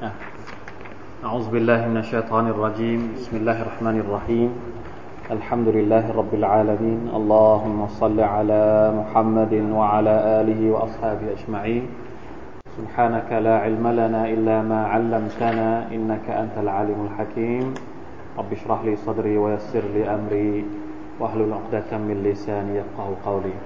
[0.00, 0.12] آه.
[1.24, 3.20] أعوذ بالله من الشيطان الرجيم.
[3.20, 4.50] بسم الله الرحمن الرحيم.
[5.30, 7.12] الحمد لله رب العالمين.
[7.12, 8.64] اللهم صل على
[8.96, 11.84] محمد وعلى آله وأصحابه أجمعين.
[12.80, 17.74] سبحانك لا علم لنا إلا ما علمتنا إنك أنت العليم الحكيم.
[18.40, 20.64] رب اشرح لي صدري ويسر لي أمري.
[21.20, 23.56] وأهل العقدة من لساني يفقه قولي.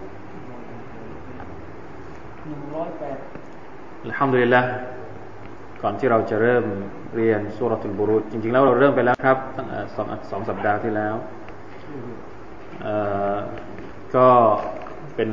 [4.05, 4.65] الحمد لله.
[5.87, 6.65] ก่อนที่เราจะเริ่ม
[7.17, 9.39] เรียนสุรทุลบุรุษจริง ๆ แล้วเราเริ่มไปแล้วครับ
[9.95, 11.15] สองสองสัปดาห์ที่แล้ว
[14.17, 14.29] ก็
[15.15, 15.31] เป็น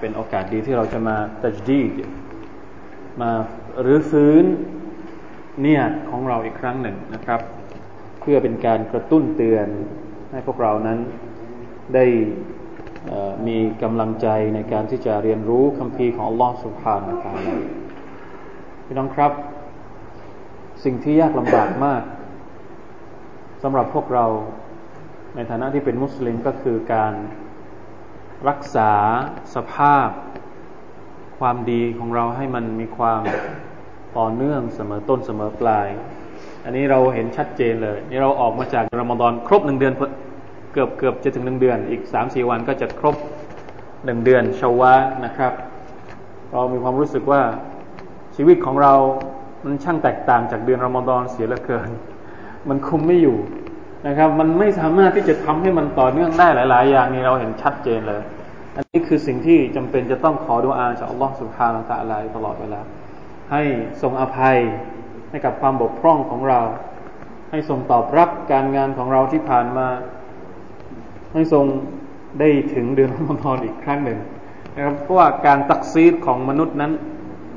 [0.00, 1.80] เป็นโอกาสดีที่เราจะมาตัดดี
[3.20, 3.30] มา
[3.84, 4.44] รื้อฟื้น
[5.62, 7.40] เนี่ยของเราอีกครั้งหนึ่งนะครับ
[8.20, 9.66] เพื่อเป็นการกระตุ้นเตือน
[10.32, 10.98] ให้พวกเรานั้น
[11.94, 12.04] ได้
[13.46, 17.54] มีกำลังใจในการที่จะเรียนรู้คำพีของ Allah Subhanahu Wa Taala
[18.86, 19.32] พี่น้องครับ
[20.84, 22.02] สิ่งที่ยากลำบากมาก
[23.62, 24.26] สำหรับพวกเรา
[25.34, 27.14] ในฐานะที่เป็นมุสลิมก็คือการ
[28.48, 28.90] รักษา
[29.54, 30.08] สภาพ
[31.38, 33.22] ความดีของเราให้มันมีความ
[34.18, 35.88] ต่อเนื่องเสมอต้นเสมอปลาย
[36.64, 39.94] อันนี้เราเห็นชัดเจนเลย นี่เราออกมาจากรอมฎอนครบหนึ่งเดือน
[40.72, 43.16] เกือบเกือบจะถึงหนึ่งเดือน อีกสามสี่วันก็จะครบ
[44.04, 45.52] หนึ่งเดือนชาวะนะครับ
[46.52, 47.42] เรามีความรู้สึกว่า
[48.36, 48.94] ชีวิตของเรา
[49.64, 51.90] มันช่างแตกต่างจากเดือนรอมฎอนเสียเหลือเกิน
[52.68, 53.38] มันคุมไม่อยู่
[54.06, 58.22] นะครับ มันไม่สามารถที่จะทำให้มันต่อเนื่องได้หลาย ๆ อย่างนี้เราเห็นชัดเจนเลย
[58.76, 62.80] อันนี้คือสิ่งที่จำเป็นจะต้องขอดุอาจากอัลลอฮฺสุบฮานาตะลาตลอดเวลา
[63.52, 63.62] ให้
[64.02, 64.56] ทรงอภัย
[65.30, 66.60] ให้กับความบกพร่องของเรา
[67.50, 69.86] ให้ทรงตอบรับการงานของเราที่ผ่านมา
[71.32, 71.64] ให้ทรง
[72.40, 74.18] ได้ถึงเดือนรอมฎอนอีกครั้งหนึ่ง
[74.76, 76.92] นะครับเพราะว่าการตักซีดของมนุษย์นั้น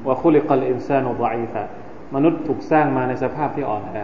[0.07, 1.63] ว่าคุลิกัลอินซานุดอีฟะ
[2.15, 3.95] มนุษย์ถูกสร้างมาในสภาพที่อ่อนแอ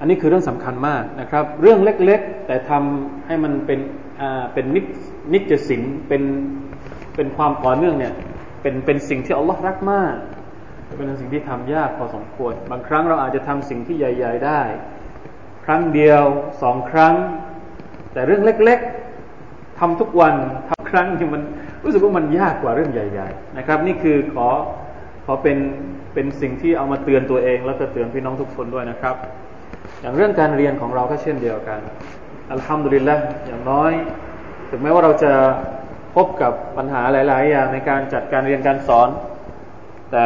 [0.00, 3.78] อันนี้คือเรื่องสำคัญมากนะครับ เรื่องเล็กๆ แต่ทำให้มันเป็น
[4.20, 4.80] อ่าเป็นนิ
[5.32, 6.22] นิจสินเป็น
[7.16, 8.14] เป็นความต่อเนื่องเนี่ย
[8.62, 10.14] เป็นเป็นสิ่งที่อัลลอฮ์รักมาก
[10.96, 14.60] เป็นสิ่งที่ทำยากพอสมควร บางครั้งเราอาจจะทำสิ่งที่ใหญ่ ๆ ได้
[15.64, 16.22] ครั้งเดียว
[16.62, 17.14] สองครั้ง
[18.12, 18.78] แต่เรื่องเล็ก
[19.28, 20.34] ๆทำทุกวัน
[20.68, 21.42] ทำครั้งที่มัน
[21.84, 24.48] รู้สึกว่ามันยากกว่าเรื่องใหญ่ ๆ นะครับ นี่คือขอ
[25.26, 25.58] ขอเป็น
[26.14, 29.16] เป็นสิ่งที่เอามาเตือนตัวเอง แล้วก็เตือนพี่น้องทุกคนด้วยนะครับ
[30.00, 31.80] อย่างเรื่องการเรียนของเราก็เช่นเดียวกัน
[32.52, 33.92] อัลฮัมดุลิลละอย่างน้อย
[34.70, 35.32] ถึงแม้ว่าเราจะ
[36.16, 39.08] พบกับปัญหาหลาย ๆ อย่างในการจัดการเรียนการสอน
[40.10, 40.24] แต่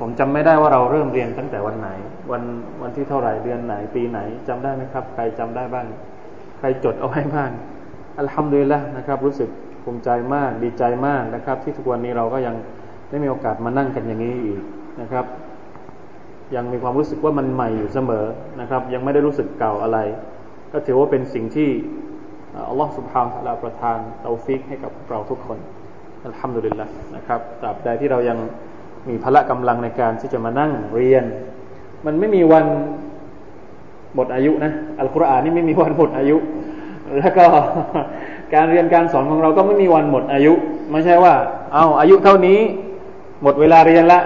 [0.00, 1.88] ผมจำไม่ได้ว่าเราเริ่มเรียนตั้งแต่วันไหน
[2.30, 2.42] วัน
[2.82, 4.18] วันที่เท่าไหร่เดือนไหน ปีไหน
[4.48, 5.86] จำได้ไหมครับ ใครจำได้บ้าง
[6.58, 7.50] ใครจดเอาไว้บ้าง
[8.18, 9.48] อัลฮัมดุลิลละนะครับ รู้สึก
[9.84, 12.54] ภูมิใจมากดีใจมากนะครับ ที่ทุกวันนี้เราก็ยัง
[13.08, 14.60] ได้มีโอกาสมานั่งกันอย่างนี้อีก
[15.00, 15.24] นะครับ
[16.56, 18.24] ยังมีความรู้สึกว่ามันใหม่อยู่เสมอ
[18.60, 19.98] นะครับ ยังไม่ได้รู้สึกเก่าอะไร
[20.72, 21.68] ก็ถือว่าเป็นสิ่งที่
[22.68, 25.58] อัลลอฮฺสุบฮานตะลาประทานเตาฟิกให้กับเราทุกคน
[26.26, 28.38] อัลฮัมดุลิลละนะครับตราบใดที่เรายัง
[29.08, 31.24] มีพละกำลังในการที่จะมานั่งเรียน
[32.06, 32.66] มันไม่มีวัน
[34.14, 36.36] หมดอายุนะอัลกุรอานนี่ไม่มีวันหมดอายุ
[37.18, 37.46] แล้วก็
[38.54, 40.52] การเรียนการสอนของเราก็ไม่มีวันหมดอายุ
[40.90, 41.34] ไม่ใช่ว่า
[41.74, 42.60] เอาอายุเท่านี้
[43.42, 44.20] หมดเวลาเรียนละ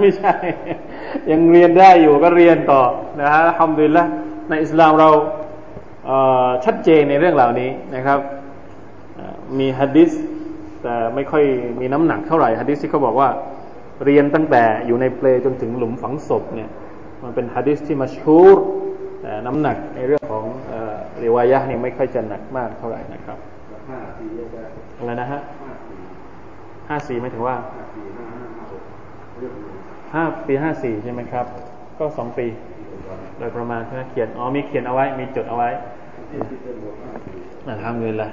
[0.00, 0.34] ไม่ใช่
[1.30, 2.82] ยังเรียนได้อยู่ก็เรียนต่อ
[3.20, 4.04] นะฮะทำดีละ
[4.48, 5.08] ในอิสลามเรา
[6.64, 8.18] ชัดเจนในเรื่องเหล่านี้นะครับ
[9.58, 10.10] มีฮะดิษ
[10.82, 11.44] แต่ไม่ค่อย
[11.80, 13.28] มีน้ำหนักเท่าไหร่ฮะดิษที่เขาบอกว่า
[14.04, 16.70] เรียนตั้งแต่อยู่ในเปลจนถึงหลุมฝังศพเนี่ย
[17.22, 18.58] มันเป็นฮะดิษที่มาชูร
[19.22, 20.44] แต่น้ำหนักในเรื่องของ
[21.18, 23.38] เรีวายะนี่ไม่ค่อยจะหนักมากเท่าไหร่นะครับ
[24.98, 25.40] อะไรนะฮะ
[26.88, 27.56] ห้าสี่ไม่ถึงว่า
[30.14, 31.46] ห้าปีห้าสี่ใช่ไหมครับ
[31.98, 32.46] ก็สองปี
[33.38, 35.70] โดยประมาณใช่ไหมเขียน อ๋อมีเขียนเอาไว้ มีจดเอาไว้
[37.84, 38.30] ทำเงินละ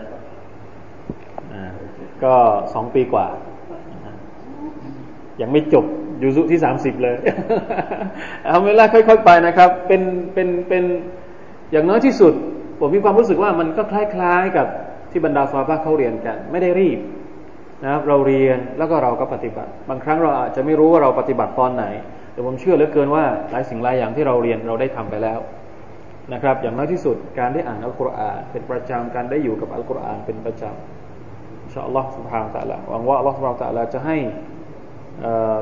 [2.23, 2.33] ก็
[2.73, 3.25] สองปีกว่า
[5.41, 5.85] ยังไม่จบ
[6.21, 7.17] ยูซุที่สามสิบเลย
[8.45, 10.01] เอาเวลาค่อยๆไปนะครับ เป็น
[10.33, 10.83] เป็นเป็น
[11.71, 12.33] อย่างน้อยที่สุด
[12.79, 14.67] ผมมีความรู้สึกว่ามันก็คล้าย ๆ กับ
[15.11, 16.99] ที่บรรดาซาบะเขาเรียนกัน ไม่ได้รีบ
[17.85, 21.85] นะเราเรียนแล้วก็เราก็ปฏิบัติ บางครั้งเราอาจจะไม่รู้ว่าเราปฏิบัติตอนไหน
[22.33, 25.39] แต่ผมเชื่อเหลือเกินว่าหลายสิ่งหลายอย่างที่เราเรียนเราได้ทำไปแล้ว
[26.33, 34.17] นะครับ อย่างน้อยที่สุดการได้อ่านอัลกุรอานเป็นประจำการได้อยู่กับอัลกุรอานเป็นประจำอินชาอัลลอฮ์สุบฮานตะละหวังว่าอัลลอฮ์สุบฮานตะละจะให้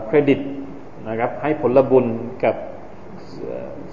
[0.08, 0.40] เครดิต
[1.10, 2.06] นะครับให้ผลบุญ
[2.44, 2.56] กับ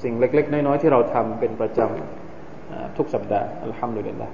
[0.03, 4.33] สิ่งเล็ก ๆ น้อย ๆ ที่เราทำเป็นประจำทุกสัปดาห์อัลฮัมดุลิลลาห์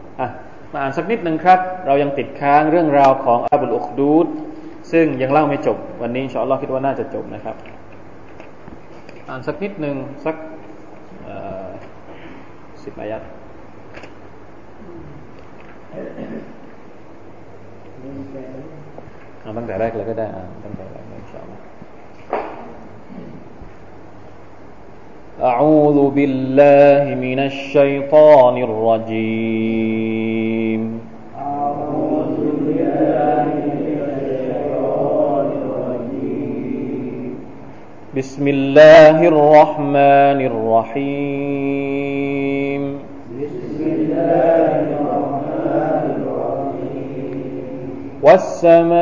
[0.72, 4.26] มาอ่านสักนิดหนึ่งครับ เรายังติดค้างเรื่องราวของอับุลอุคดูด
[4.92, 7.56] ซึ่งยังเล่าไม่จบ วันนี้ชอลลอฮ์คิดว่าน่าจะจบนะครับ
[9.28, 10.36] อ่านสักนิดหนึ่งสัก
[12.84, 13.22] สิบอายัด
[19.42, 21.11] อ่านตั้งแต่แรกเลยก็ได้อ่านตั้งแต่แรก
[25.42, 30.02] أعوذ بالله من الشيطان الرجيم.
[38.16, 42.82] بسم الله الرحمن الرحيم.
[43.42, 47.38] بسم الله الرحمن الرحيم
[48.22, 48.98] والسماء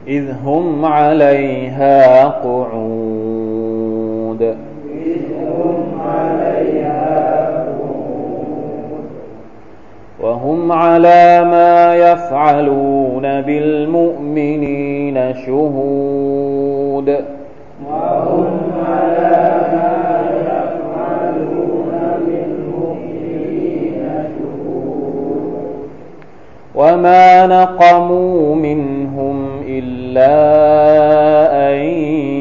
[0.09, 2.61] إذ هم عليها قعود.
[10.23, 17.25] وهم على ما يفعلون بالمؤمنين شهود.
[17.91, 19.60] وهم على
[26.81, 30.37] وما نقموا منهم إلا
[31.69, 31.77] أن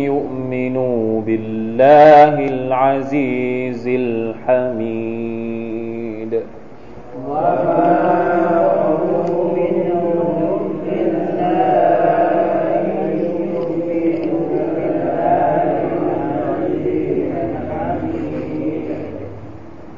[0.08, 5.00] يؤمنوا بالله العزيز الحميد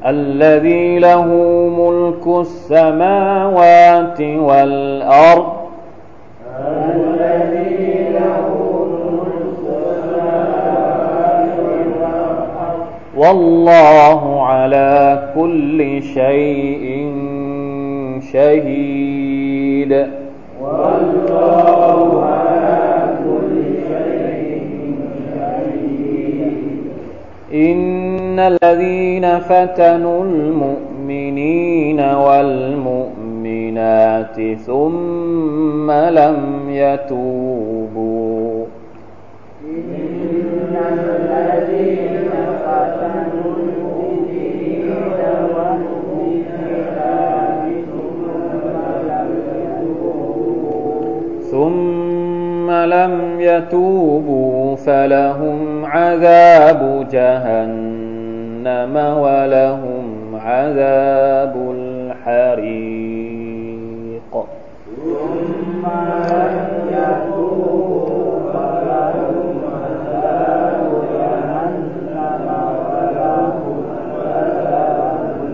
[0.05, 1.50] الذي له
[1.91, 5.45] ملك السماوات والأرض
[6.59, 7.71] الذي
[13.17, 16.85] والله على كل شيء
[18.33, 19.91] شهيد
[20.61, 24.63] والله على كل شيء
[25.35, 26.51] شهيد
[27.53, 30.90] إن الذين فتنوا المؤمنين
[32.25, 32.57] والمؤمنات
[34.67, 36.37] ثم لم
[36.69, 38.65] يتوبوا.
[39.65, 40.75] إن
[41.35, 42.15] الذين
[43.57, 44.87] المؤمنين
[45.55, 45.91] والمؤمنات
[51.51, 59.90] ثم لم يتوبوا فلهم عذاب جهنم ولهم
[60.46, 63.14] عذاب الحريق
[64.96, 65.84] ثم
[66.30, 66.56] لم
[66.96, 69.48] يتوبوا فلهم
[69.82, 70.80] عذاب
[71.12, 72.46] جهنم
[72.90, 75.06] ولهم عذاب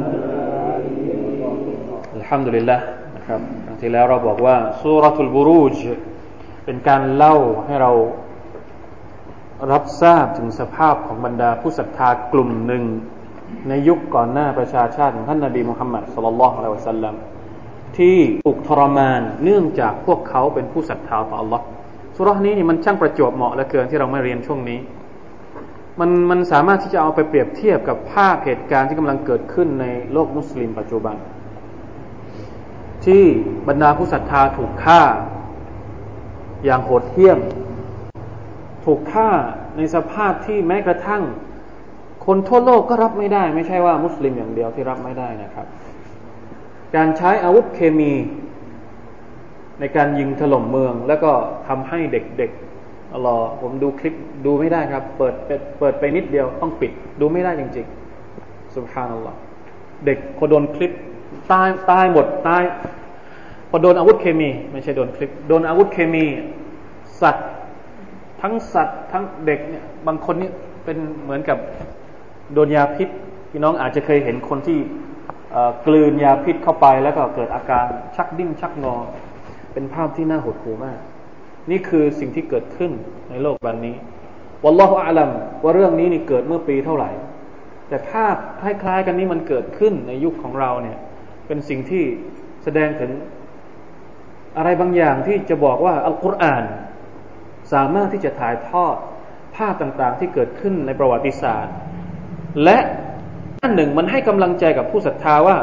[0.04, 1.40] الحريق
[2.16, 2.80] الحمد لله
[3.16, 5.76] นะครับครั้งที่แล้วเราบอกว่าสุรทุลบุรูจ
[6.64, 7.92] เป็นการเล่าให้เรา
[9.72, 12.82] รับทราบถึงสภาพของบรรดาผู้ศรัทธากลุ่มหนึ่ง
[13.69, 17.15] ในยุคก่อนหน้าประชาชาติของท่านนาบีมุฮัมมัดสุลลัลลอฮุอะลัยฮิวะสัลลัม
[17.97, 21.61] ที่ถูกทรมานเนื่องจากพวกเขาเป็นผู้ศรัทธาต่อ Allah
[22.15, 24.79] สุรานี้นี่มันช่างประจวบเหมาะเหลือเกินที่เราไม่เรียนช่วงนี้
[25.99, 31.15] มันมันสามารถที่จะเอาไปเปรียบเทียบกับภาพเหตุการณ์ที่กำลังเกิดขึ้นในโลกมุสลิมปัจจุบัน
[33.05, 33.23] ที่
[33.67, 35.01] บรรดาผู้ศรัทธาถูกฆ่า
[36.65, 37.39] อย่างโหดเหี้ยม
[38.85, 39.29] ถูกฆ่า
[39.77, 41.23] ในสภาพที่แม้กระทั่ง
[42.27, 45.67] คนทั่วโลกก็รับไม่ได้ ไม่ใช่ว่ามุสลิมอย่างเดียวที่รับไม่ได้นะครับ
[46.95, 48.13] การใช้อาวุธเคมี
[49.79, 51.31] ในการยิงถล่มเมือง แล้วก็
[51.67, 54.13] ทำให้เด็กๆอรอผมดูคลิป
[54.45, 55.33] ดูไม่ได้ครับ เปิด
[55.79, 56.91] เปิดไปนิดเดียวต้องปิด
[57.21, 59.37] ดูไม่ได้จริงๆสุภานัลลอฮ์
[60.05, 60.91] เด็กพอโดนคลิป
[61.51, 62.63] ตายตายหมดตาย
[63.69, 66.25] พอโดนอาวุธเคมี ไม่ใช่โดนคลิป โดนอาวุธเคมี
[67.21, 67.49] สัตว์
[68.41, 70.51] ทั้งสัตว์ ทั้งเด็กเนี่ยบางคนนี่
[70.83, 71.57] เป็นเหมือนกับ
[72.53, 73.09] โดนยาพิษ
[73.51, 74.79] พี่น้องอาจจะเคยเห็นคนที่
[75.85, 78.95] กลืนยาพิษเข้าไปแล้วก็เกิดอาการชักดิ้นชักงอ
[79.73, 80.99] เป็นภาพที่น่าหดหู่มาก
[81.71, 82.91] นี่คือสิ่งที่เกิดขึ้น
[83.29, 83.95] ในโลกบันนี้
[84.63, 85.29] วัลลอฮฺอาลัม
[85.63, 87.09] ว่าเรื่องนี้นี่เกิดเมื่อปีเท่าไหร่
[87.87, 90.97] แต่ภาพคล้ายๆกันนี้มันเกิดขึ้นในยุคของเราเนี่ย
[91.47, 92.03] เป็นสิ่งที่
[92.63, 93.11] แสดงถึง
[94.57, 96.63] อะไรบางอย่างที่จะบอกว่าอัลกุรอาน
[97.73, 98.95] สามารถที่จะถ่ายทอด
[99.55, 101.73] ภาพต่างๆ ที่เกิดขึ้นในประวัติศาสตร์
[102.63, 102.77] และ
[103.61, 105.57] อันหนึ่งมันให้กำลังใจกับผู้ศรัทธาว่า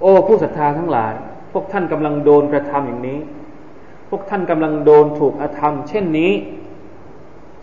[0.00, 1.12] โอ้ผู้ศรัทธาทั้งหลาย
[1.52, 3.18] พวกท่านกำลังโดนกระทำอย่างนี้
[4.10, 6.32] พวกท่านกำลังโดนถูกอธรรม เช่นนี้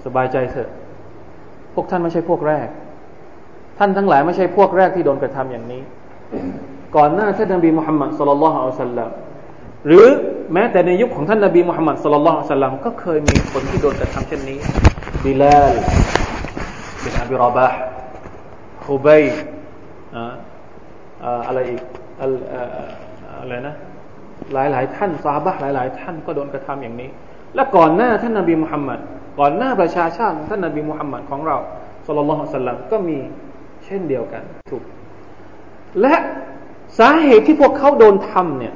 [0.05, 0.69] สบายใจเถอะ
[1.73, 2.67] พวกท่านไม่ใช่พวกแรก
[3.77, 5.81] ท่านทั้งหลายไม่ใช่พวกแรกที่โดนกระทำอย่างนี้
[6.95, 9.09] ก่อนหน้าท่านนบีมุฮัมมัดสุลลัลลอฮุอะลัยฮิสัลลัม
[9.87, 10.07] หรือ
[10.53, 14.59] แม้แต่ในยุคของท่านนบีมุฮัมมัดสุลลัลลอฮุอะลัยฮิสัลลัมก็เคยมีคนที่โดนกระทำเช่นนี้
[15.25, 15.73] บิลาล
[17.03, 17.88] บินอบิรอบะห์
[18.89, 19.23] คูบัย
[21.47, 21.81] อะไรอีก
[23.41, 23.75] อะไรนะ
[24.53, 27.09] หลายหลายท่านซาบะหลายหลายท่านก็โดนกระทำอย่างนี้
[27.55, 28.99] และก่อนหน้าท่านนบีมุฮัมมัด
[29.39, 31.57] ก่อนหน้าประชาชาติท่านนบีมุฮัมมัดของเรา
[32.05, 33.17] สุลลัลฮุสัลลัมก็มี
[33.85, 34.83] เช่นเดียวกันถูก
[36.01, 36.15] และ
[36.99, 38.73] สาเหตุที่พวกเขาโดนทำเนี่ย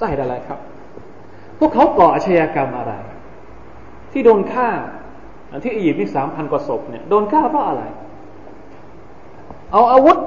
[0.00, 0.58] สาเหตุอะไรครับ
[1.58, 2.92] พวกเขาก่ออาชญากรรมอะไร
[4.12, 4.68] ที่โดนฆ่า
[5.64, 10.18] ที่อียิปต์นี่สามพันกว่าศพเนี่ยโดนฆ่าเพราะอะไรเเอาอาวุธ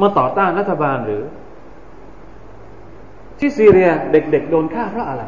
[0.00, 1.22] มาต่อต้านรัฐบาลหรือ
[3.38, 5.24] ที่ซีเรียเด็กๆโดนฆ่าเพราะอะไร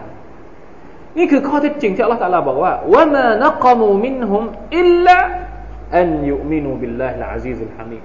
[1.19, 4.43] นี่คือข้อเท็จจริงที่อัลลอฮฺตะอาลาบอกว่าوما نقموا منهم
[4.79, 7.99] إلا أن يؤمنوا بالله العزيز الحميد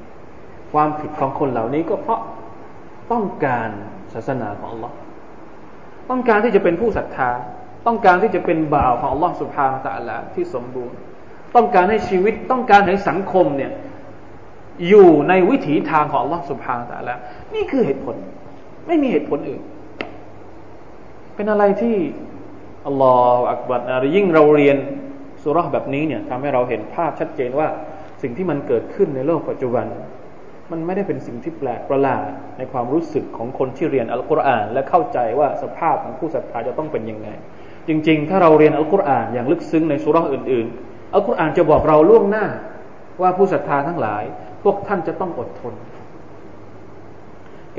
[0.71, 2.21] ความผิดของคนเหล่านี้ก็เพราะ
[3.11, 3.69] ต้องการ
[4.13, 4.91] ศาสนาของ อัลลอฮฺ
[6.09, 7.31] ต้องการที่จะเป็นผู้ศรัทธา
[7.87, 10.97] ต้องการที่จะเป็นบ่าวของ Allah สุบฮานะตะลาที่สมบูรณ์
[11.55, 13.71] ต้องการให้ชีวิตต้องการให้สังคมเนี่ย
[14.89, 17.15] อยู่ในวิถีทางของ Allah สุบฮานะตะลา
[17.55, 18.15] นี่คือเหตุผล
[18.87, 19.61] ไม่มีเหตุผลอื่น
[21.35, 21.97] เป็นอะไรที่
[22.87, 24.77] อัลลอฮฺอักบัดนะยิ่งเราเรียน
[25.43, 27.67] สุรษแบบนี้เนี่ยทำให้เราเห็นภาพชัดเจนว่า
[28.21, 29.85] สิ่งที่มันเกิดขึ้นในโลกปัจจุบัน
[30.71, 32.23] มันไม่ได้เป็นสิ่งที่แปลกประหลาด
[32.57, 37.29] ในความรู้สึกของคนที่เรียนอัลกุรอาน และเข้าใจว่าสภาพของผู้ศรัทธาจะต้องเป็นยังไง
[37.87, 42.45] จริง ๆ ถ้าเราเรียนอัลกุรอานอย่างลึกซึ้งในสุรษอื่น ๆอัลกุรอานจะบอกเราล่วงหน้า
[43.21, 44.23] ว่าผู้ศรัทธาทั้งหลาย
[44.63, 45.73] พวกท่านจะต้องอดทน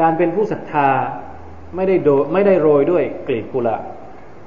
[0.00, 0.88] การเป็นผู้ศรัทธา
[1.76, 3.82] ไม่ได้โดไม่ได้โรยด้วยกลีบกุหลาบ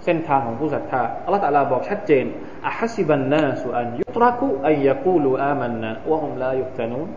[0.06, 2.26] เส้นทางของผู้ศรัทธาอัลลอฮฺตะลาบอกชัดเจน
[2.68, 7.08] อะฮัสิบันนาสุอันยุตรักุอัยยกูลูอามันนะวะฮุมลายุตานูน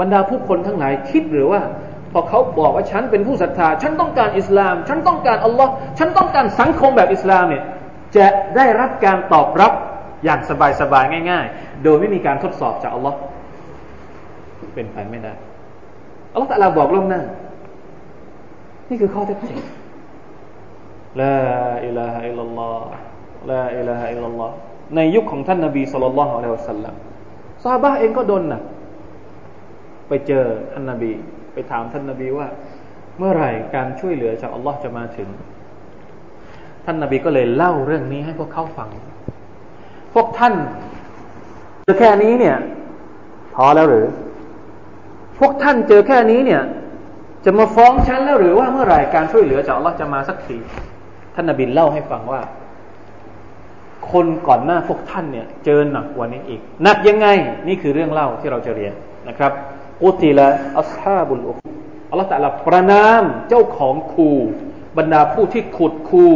[0.00, 1.60] บรรดาผู้คนทั้งหลายคิดหรือว่า
[2.12, 7.64] พอเขาบอกว่าฉันเป็นผู้ศรัทธา ฉันต้องการอิสลาม ฉันต้องการอัลลอฮ์ฉันต้องการสังคมแบบอิสลามเนี่ย
[8.16, 8.26] จะ
[8.56, 9.72] ได้รับการตอบรับ
[10.24, 10.40] อย่าง
[10.80, 13.16] สบายๆง่าย ๆ โดยไม่มีการทดสอบจากอัลลอฮ์
[14.74, 15.32] เป็นไปไม่ได้
[16.32, 17.22] อัลลอฮ์ตะอาลาบอกล่วงหน้า
[18.88, 19.58] นี่คือข้อเท็จจริง
[21.20, 24.54] لا إله إلا الله لا إله إلا الله
[24.96, 26.94] ในยุคของท่านนบีสุลต่านละฮ์อะลัยฮิวสัลลัม
[27.64, 28.62] ซาบะเองก็โดนหนัก
[30.08, 31.12] ไปเจอท่านนบี
[31.52, 32.46] ไปถามท่านนบีว่า
[33.18, 35.28] เมื่อไหร่การช่วยเหลือจากอัลลอฮ์จะมาถึง
[36.84, 38.88] ท่านนบีก็เลยเล่าเรื่องนี้ให้พวกเขาฟัง
[40.14, 40.54] พวกท่าน
[41.82, 42.56] เจอแค่นี้เนี่ย
[43.54, 44.06] พอแล้วหรือ
[45.38, 46.62] พวกท่านเจอแค่นี้เนี่ย
[47.44, 50.56] จะมาฟ้องฉันแล้วหรือว่าเมื่อไหร่การช่วยเหลือจากอัลลอฮ์จะมาสักที
[51.34, 52.40] ท่านนบีเล่าให้ฟังว่า
[54.12, 57.26] คนก่อนหน้าพวกท่านเนี่ย เจอหนักกว่านี้อีกหนักยังไง
[57.68, 58.92] นี่คือเรื่องเล่าที่เราจะเรียน
[59.28, 59.52] นะครับ
[60.04, 60.48] อุติละ
[60.80, 61.52] อัสฮาบุลอุ
[62.10, 64.30] อัลลอฮฺแต่ละประนามเจ้าของคู
[64.98, 66.26] บรรดาผู้ที่ขุดคู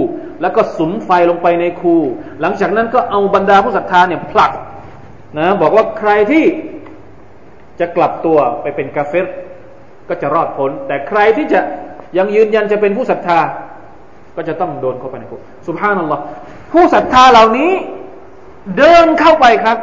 [0.40, 1.94] แล้วก็สุมไฟลงไปในคู
[2.40, 4.52] หลังจากนั้นก็เอาบรรดาผู้ศรัทธาเนี่ยผลัก
[5.38, 6.44] นะบอกว่าใครที่
[7.80, 9.26] จะกลับตัวไปเป็นกาเฟร
[10.08, 11.60] ก็จะรอดพ้น แต่ใครที่จะ
[12.18, 13.38] ยังยืนยันจะเป็นผู้ศรัทธา
[14.36, 16.22] ก็จะต้องโดนเข้าไปในคุกสุภาพนัลลอฮ์
[16.72, 17.72] ผู้ศรัทธาเหล่านี้
[18.76, 19.78] เดินเข้าไปครับ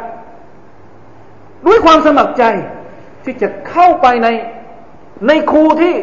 [1.66, 2.44] ด้วยความสมัครใจ
[3.24, 4.28] ที่จะเข้าไปใน
[5.26, 5.94] ในคูที่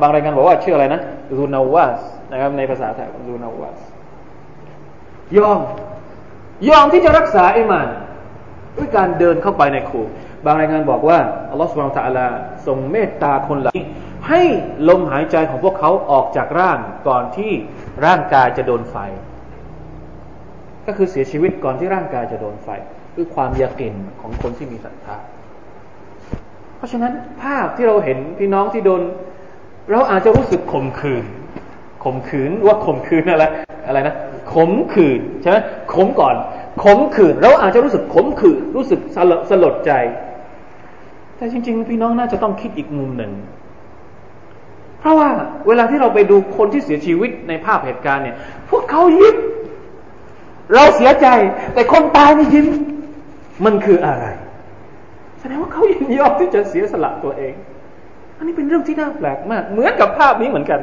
[0.00, 1.00] บางรายงานบอกว่าชื่ออะไรนะ
[1.38, 2.00] รูนาวาส
[2.32, 3.78] นะครับในภาษาไทยรูนาวาส
[5.38, 5.60] ยอม
[6.68, 7.88] ยอมที่จะรักษาอิมาน
[8.76, 10.00] ด้วยการเดินเข้าไปในคู
[10.44, 11.18] บางรายงานบอกว่า
[11.50, 12.26] อัลลอฮฺสุบานตะลา
[12.66, 13.86] ทรงเมตตาคนเหล่านี้
[14.28, 14.42] ให้
[14.88, 17.52] ลมหายใจของพวกเขาออกจากร่างก่อนที่
[18.04, 18.96] ร่างกายจะโดนไฟ
[20.86, 22.68] ก็คือเสียชีวิตก่อนที่ร่างกายจะโดนไฟ
[23.16, 25.16] ด้วยความยากินของคนที่มีศรัทธา
[26.76, 29.02] เพราะฉะนั้นภาพที่เราเห็นพี่น้องที่โดน
[29.90, 31.24] เราอาจจะรู้สึกขมขื่น
[32.04, 33.44] ขมขืนว่าขมขืนอะไร
[33.86, 34.14] อะไรนะ
[34.52, 35.56] ขมขื่นใช่ไหม
[35.94, 36.34] ขมก่อน
[36.84, 39.00] ขมขื่นเราอาจจะรู้สึกขมขื่นรู้สึก
[39.50, 39.92] สลดใจ
[41.42, 43.32] แต่จริง ๆ พี่น้องน่าจะต้องคิดอีกมุมหนึ่ง
[45.00, 45.28] เพราะว่า
[45.66, 48.36] เวลาที่เราไปดูคนที่เสียชีวิตในภาพเหตุการณ์เนี่ย
[48.70, 49.36] พวกเขายิ้ม
[50.74, 51.26] เราเสียใจ
[51.74, 52.66] แต่คนตายนี่ยิ้ม
[53.64, 54.26] มันคืออะไร
[55.40, 57.54] แสดงว่าเขายินยอมที่จะเสียสละตัวเอง
[58.36, 60.80] อันนี้เป็นเรื่องที่น่าแปลกมาก เหมือนกับภาพนี้เหมือนกัน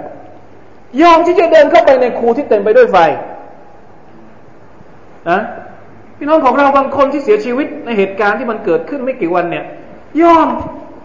[1.01, 2.98] ยอมที่จะเดินเข้าไปในคูที่เต็มไปด้วยไฟ
[5.30, 5.39] นะ
[6.18, 9.66] พี่น้องของเราบางคนที่เสียชีวิตในเหตุการณ์ที่มันเกิดขึ้นไม่กี่วันเนี่ย
[10.22, 10.48] ยอม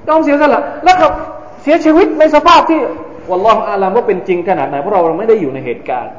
[0.08, 1.10] ยอมเสียสละแล้วเขา
[1.62, 2.80] เสียชีวิตในสภาพที่
[3.30, 6.12] วัลลอฮฺอาลามว่าเป็นจริงขนาดไหนเพราะเราไม่ได้อยู่ในเหตุการณ์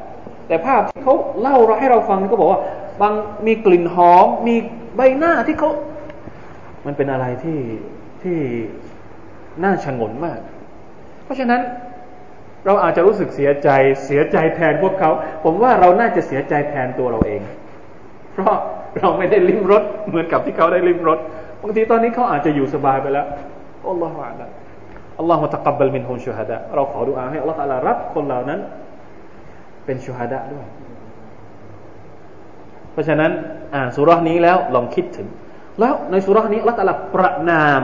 [0.48, 2.60] แต่ภาพที่เขาเล่าให้เราฟังเขาบอกว่า
[3.00, 3.12] บาง
[3.46, 4.54] มีกลิ่นหอม มี
[4.96, 5.70] ใบหน้าที่เขา
[6.86, 7.60] มันเป็นอะไรที่
[8.22, 8.38] ที่
[9.64, 10.38] น่าชงนมาก
[11.24, 11.60] เพราะฉะนั้น
[12.66, 13.68] เราอาจจะรู้สึกเสียใจ
[14.06, 15.10] เสียใจแทนพวกเขา
[15.44, 17.42] ผมว่าเราน่าจะเสียใจแทนตัวเราเอง
[18.32, 18.56] เพราะ
[18.98, 23.26] เราไม่ได้ลิ้มรสเหมือนกับที่เขาได้ลิ้มรสางทีตอนนี้เขาอาจจะอยู่สบายไปแล้ว
[23.90, 24.50] อัลลอฮฺอัลลอฮฺ
[25.18, 28.60] อัลลอฮฺตะกับบัลมินฮุมชูฮดะเราขอดุอาให้อัลลอฮฺตะลารับคนเหล่านั้น
[29.84, 30.66] เป็นชูฮดะด้วย
[32.92, 33.30] เพราะฉะนั้น
[33.74, 35.28] อ่านสุรานี้แล้วลองคิดถึง
[35.80, 37.82] แล้วในสุรานี้อัลลอฮฺประนาม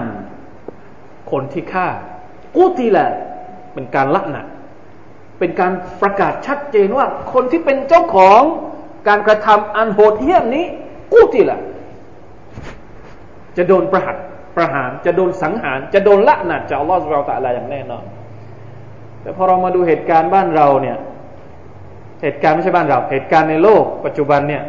[1.30, 1.88] คนที่ฆ่า
[2.56, 3.08] กูตีแหละ
[3.74, 4.42] เป็นการละหนะ
[5.38, 5.72] เป็นการ
[6.02, 8.42] ประกาศชัดเจนว่า คนที่เป็นเจ้าของ
[9.08, 10.64] การกระทำอันโหดเหี้ยมนี้
[11.12, 11.60] กูตีแหละ
[13.56, 14.16] จะโดนประหัต
[14.56, 18.04] ประหาร จะโดนสังหาร จะโดนละหนัดจากอัลลอฮฺสุบไบร์ตะลาอย่างแน่นอน
[19.22, 20.96] แต่พอเรามาดูเหตุการณ์บ้านเราเนี่ย
[22.22, 24.62] เหตุการณ์ไม่ใช่บ้านเรา เหตุการณ์ในโลก ปัจจุบันเนี่ย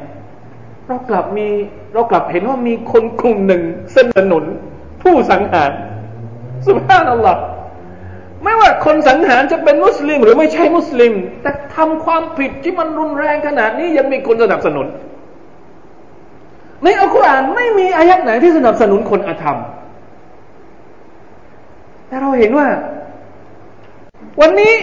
[0.87, 1.47] เรากลับมี
[1.93, 3.61] เรากลับเห็นว่ามีคนกลุ่มหนึ่ง
[3.95, 4.43] สนับสนุน
[5.03, 5.71] ผู้สังหาร
[6.67, 7.41] สุบฮานัลลอฮ์
[8.43, 14.87] ไม่ว่าคนสังหารจะเป็นมุสลิม หรือไม่ใช่มุสลิม แต่ทำความผิดที่มันรุนแรงขนาดนี้ยังมีคนสนับสนุน
[16.83, 19.57] ในอัลกุรอานไม่มีอายัดไหนที่สนับสนุนคนอาธรรม
[22.07, 22.67] แต่เราเห็นว่า
[24.41, 24.73] วันนี้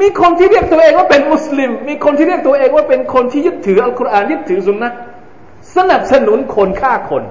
[0.00, 4.88] มีคนที่เรียกตัวเองว่าเป็นมุสลิม มีคนที่เรียกตัวเองว่าเป็นคนที่ยึดถืออัลกุรอานยึดถือสุนนะ
[5.76, 7.24] สนับสนุนคนฆ่าคน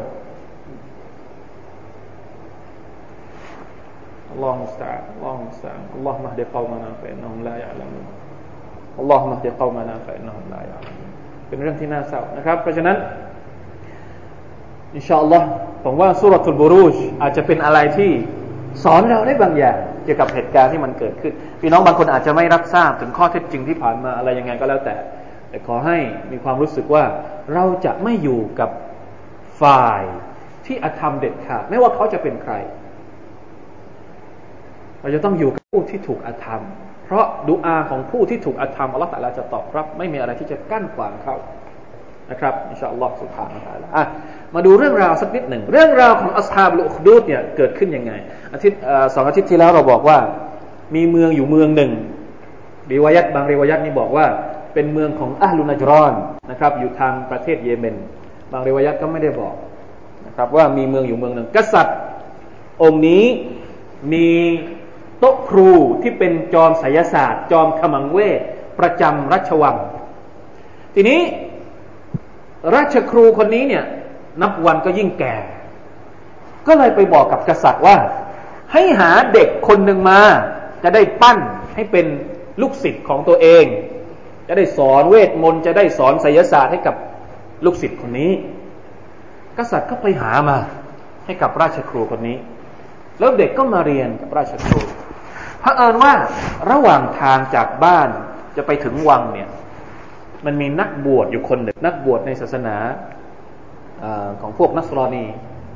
[4.29, 10.47] الله المستعان الله المستعان اللهم اهد قومنا فإنهم لا يعلمون اللهم اهد قومنا فإنهم لا
[10.47, 11.09] يعلمون
[11.47, 12.97] เป็นเรื่องที่น่าเศร้านะครับ เพราะฉะนั้น
[14.95, 15.47] อินชาอัลลอฮ์
[15.83, 18.11] ผมว่าسورة البروجอาจจะเป็นอะไรที่
[18.83, 24.95] สอนเราได้บางอย่างเกี่ยวกับเหตุการณ์ที่มันเกิดขึ้น พี่น้องบางคนอาจจะไม่รับทราบถึงข้อเท็จจริงที่ผ่านมาอะไรยังไงก็แล้วแต่
[25.49, 25.97] แต่ขอให้
[26.31, 27.03] มีความรู้สึกว่า
[27.53, 28.69] เราจะไม่อยู่กับ
[29.61, 30.01] ฝ่าย
[30.65, 32.53] ที่อธรรมเด็ดขาดไม่ว่าเขาจะเป็นใคร
[35.01, 36.61] เราจะต้องอยู่กับผู้ที่ถูกอธรรม
[37.05, 41.35] เพราะดุอาของผู้ที่ถูกอธรรมอัลลอฮฺตะลาจะตอบรับ ไม่มีอะไรที่จะกั้นขวางเขา
[42.31, 44.03] นะครับอินชาอัลลอฮ์สุบฮานะฮะอะ
[44.55, 48.11] มาดูเรื่องราวสักนิดหนึ่ง เรื่องราวของอัสฮาบลุคดูดเนี่ยเกิดขึ้นยังไง
[48.53, 48.79] อาทิตย์
[49.15, 50.17] สองอาทิตย์ที่แล้วเราบอกว่า
[50.95, 51.91] มีเมืองอยู่เมืองหนึ่ง
[52.91, 54.25] รีวายัตบางรีวายัตนี่บอกว่า
[54.73, 56.13] เป็นเมืองของอัลลุนัจรอน
[56.51, 57.95] นะครับ อยู่ทางประเทศเยเมน
[58.51, 59.55] บางรีวายัตก็ไม่ได้บอก
[60.27, 61.97] นะครับ ว่ามีเมืองอยู่เมืองหนึ่ง กษัตริย์
[62.83, 63.25] องค์นี้
[64.13, 64.27] มี
[65.19, 68.41] โต๊ะครูที่เป็นจอมไสยศาสตร์ จอมขมังเวท
[68.79, 69.75] ประจำรัชวัง
[70.95, 71.19] ทีนี้
[72.75, 73.85] ราชครูคนนี้เนี่ย
[74.41, 75.35] นับวันก็ยิ่งแก่
[76.67, 77.97] ก็เลยไปบอกกับกษัตริย์ว่า
[78.73, 80.19] ให้หาเด็กคนหนึ่งมา
[80.83, 81.37] จะได้ปั้น
[81.75, 82.05] ให้เป็น
[82.61, 83.65] ลูกศิษย์ของตัวเอง
[84.47, 86.95] จะได้สอนเวทมนต์จะได้สอนไสยศาสตร์ให้กับ
[87.65, 88.31] ลูกศิษย์คนนี้
[89.57, 90.57] กษัตริย์ก็ไปหามา
[91.25, 92.37] ให้กับราชครูคนนี้
[93.19, 94.79] แล้วเด็กก็มาเรียนกับราชครู
[95.63, 96.13] พระเอิญว่า
[96.71, 98.09] ระหว่างทางจากบ้าน
[98.57, 99.49] จะไปถึงวังเนี่ย
[100.46, 102.76] มันมีนักบวชอยู่คนหนึ่ง นักบวชในศาสนา
[104.02, 104.04] อ
[104.40, 105.24] ของพวกนัสรอนี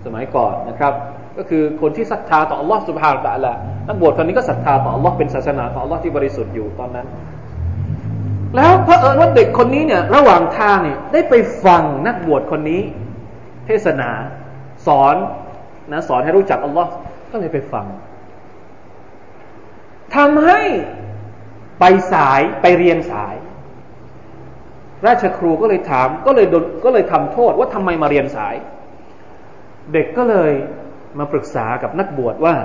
[0.05, 0.93] สมัยก่อนนะครับ
[1.39, 3.53] ก็คือคนที่ศรัทธาต่อ Allah سبحانه และ تعالى
[3.89, 7.07] นักบวชคนนี้ก็ศรัทธาต่อ Allah เป็นศาสนาของ Allah ที่บริสุทธิ์อยู่ตอนนั้น
[8.57, 12.81] แล้วพระเอิญว่าเด็กคนนี้เนี่ย ระหว่างทางเนี่ยได้ไปฟังนักบวชคนนี้
[13.67, 14.11] เทศนา
[14.87, 15.17] สอน
[15.93, 16.87] นะสอนให้รู้จัก Allah
[17.31, 17.87] ก็เลยไปฟัง
[20.17, 20.61] ทำให้
[21.81, 23.35] ไปสายไปเรียนสาย
[25.06, 26.48] ราชครูก็เลยถามก็เลย
[26.86, 28.56] ก็เลยทำโทษว่าทำไมมาเรียนสาย
[29.94, 30.52] เด็กก็เลย
[31.20, 32.56] มาปรึกษากับนักบวชว่า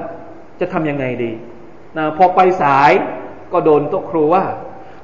[0.61, 1.33] จะทำยังไงดี
[1.97, 2.91] นะพอไปสาย
[3.53, 4.45] ก็โดนโต๊ะครูว่า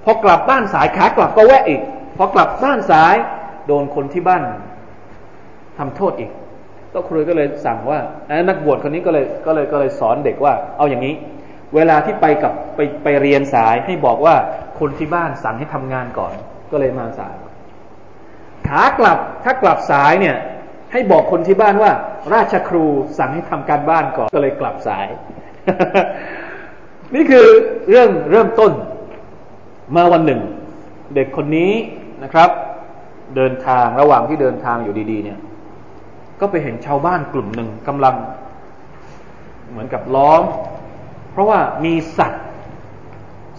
[0.05, 1.81] พอกลับบ้านสายขากลับก็แวะอีก
[2.17, 3.15] พอกลับบ้านสาย
[3.67, 4.43] โดนคนที่บ้าน
[5.79, 6.31] ทำโทษอีก
[6.91, 8.01] โต๊ะครูก็เลยสั่งว่า
[8.49, 11.15] นักบวชคนนี้ก็เลยก็เลยก็เลยสอนเด็กว่า เอาอย่างนี้
[11.75, 14.35] เวลาที่ไปกับไปไปเรียนสายให้บอกว่า
[14.81, 16.35] คนที่บ้านสั่งให้ทำงานก่อน
[16.73, 17.37] ก็เลยมาสาย
[18.69, 20.37] ขากลับถ้ากลับสายเนี่ย
[20.93, 21.93] ให้บอกคนที่บ้านว่า
[22.35, 22.85] ราชครู
[23.19, 25.07] สั่งให้ทำการบ้านก่อนก็เลยกลับสาย
[27.15, 27.47] นี่คือ
[27.89, 28.73] เรื่องเริ่มต้น
[29.97, 30.41] มาวันหนึ่ง
[31.15, 31.73] เด็กคนนี้
[32.23, 32.51] นะครับ
[33.37, 35.39] เดินทางระหว่างที่เดินทางอยู่ดี ๆ เนี่ย
[36.41, 38.15] ก็ไปเห็นชาวบ้านกลุ่มหนึ่งกำลัง
[39.71, 40.43] เหมือนกับล้อม
[41.33, 42.45] เพราะว่ามีสัตว์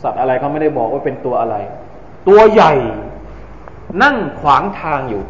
[0.04, 1.56] สัตว์อะไรเขาไม่ได้บอกว่าเป็นตัวอะไร
[2.29, 2.73] ตัวใหญ่
[4.03, 5.23] นั่งขวางทางอยู่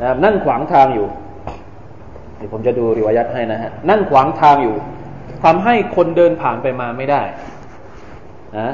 [0.00, 1.06] นะนั่งขวางทางอยู่
[2.36, 4.76] เดี๋ยวผมจะดูริวายัตให้นะฮะ นั่งขวางทางอยู่
[5.44, 7.22] ทำให้คนเดินผ่านไปมาไม่ได้
[8.58, 8.68] นะ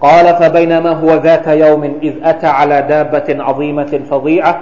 [0.00, 4.60] قال فبينما هو ذات يوم إذ أتى على دابة عظيمة فظيعة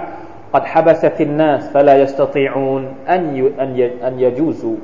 [0.53, 3.23] قد حبست الناس فلا يستطيعون أن
[4.07, 4.77] أن يجوزوا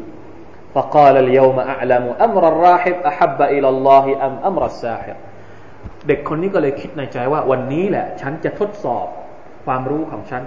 [0.75, 5.17] فقال اليوم أعلم أمر الراحب أحب إلى الله أم أمر الساحر
[6.07, 9.07] เด็กคนนี้ก็เลยคิดในใจว่าวันนี้แหละ ฉันจะทดสอบ
[9.65, 10.43] ความรู้ของฉัน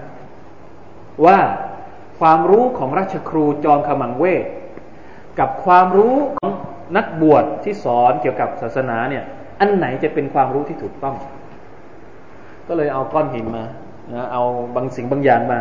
[1.26, 1.38] ว่า
[2.20, 4.44] ความรู้ของราชครูจอมขมังเวท
[5.38, 6.50] กับความรู้ของ
[6.96, 9.24] นักบวชที่สอนเกี่ยวกับศาสนาเนี่ย
[9.60, 11.16] อันไหนจะเป็นความรู้ที่ถูกต้อง
[12.68, 13.64] ก็เลยเอาก้อนหินมา
[14.14, 14.42] นะเอา
[14.76, 15.60] บางสิ่งบางอย่างมา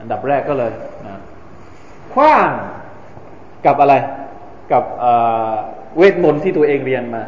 [0.00, 0.72] อันดับแรกก็เลย
[1.06, 1.14] นะ
[2.12, 2.50] คว้าง
[3.65, 3.93] กับอะไร
[4.71, 4.83] กับ
[5.97, 7.23] เวทมนต์ที่ตัวเองเรียนมา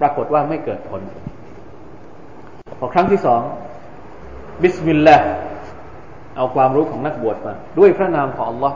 [0.00, 1.02] ปรากฏว่าไม่เกิดผล
[2.78, 3.40] พอครั้งที่สอง
[4.62, 5.28] بسم الله
[6.36, 8.72] เอาความรู้ของนักบวชมา ด้วยพระนามของ อัลลอฮฺ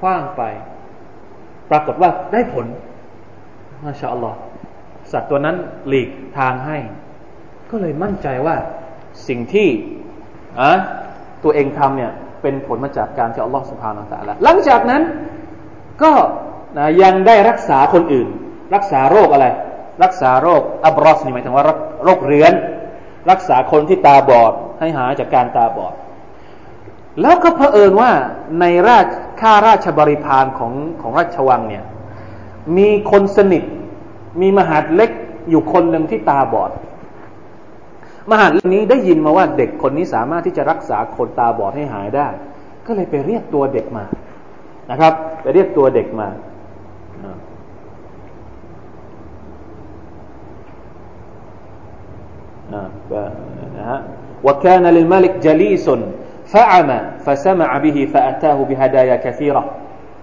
[0.00, 0.42] ขว้างไป
[1.70, 2.66] ปรากฏว่าได้ผล
[3.84, 4.38] มาชาอัลลอฮ์
[5.12, 5.56] สัตว์ตัวนั้น
[5.88, 6.78] หลีกทางให้
[7.70, 8.56] ก็เลยมั่นใจว่า
[9.28, 9.68] สิ่งที่
[10.60, 10.70] อะ
[11.44, 12.12] ตัวเองทำเนี่ย
[12.42, 15.02] เป็นผลมาจากการที่อัลลอฮฺสุบฮานาอัลลอฮฺหลังจากนั้น
[16.02, 16.12] ก็
[16.76, 18.28] นะยังได้รักษาคนอื่น
[18.74, 19.46] รักษาโรคอะไร
[20.02, 21.64] รักษาโรคอับรอสนี่หมายถึงว่า
[22.04, 22.52] โรคเรื้อน
[23.30, 25.94] รักษาคนที่ตาบอดให้หายจากการตาบอด
[27.22, 28.10] แล้วก็เผอิญว่า
[28.60, 29.06] ในราช
[29.40, 31.84] ข้าราชบริพารของของราชวังเนี่ย
[32.76, 33.64] มีคนสนิท
[34.40, 35.10] มีมหาดเล็ก
[35.50, 36.70] อยู่คนหนึ่งที่ตาบอด
[38.30, 42.28] มหาดเล็กนี้ได้ยินมาว่าเด็กคนนี้สามารถที่จะรักษาคนตาบอดให้หายได้
[42.86, 44.04] ก็เลยไปเรียกตัวเด็กมา
[44.91, 46.29] นะครับ ไปเรียกตัวเด็กมา
[53.77, 53.99] นะฮะ
[54.47, 55.87] وكان للملك جليس
[56.53, 59.63] فعمى فسمع به فأتاه بهدايا كثيرة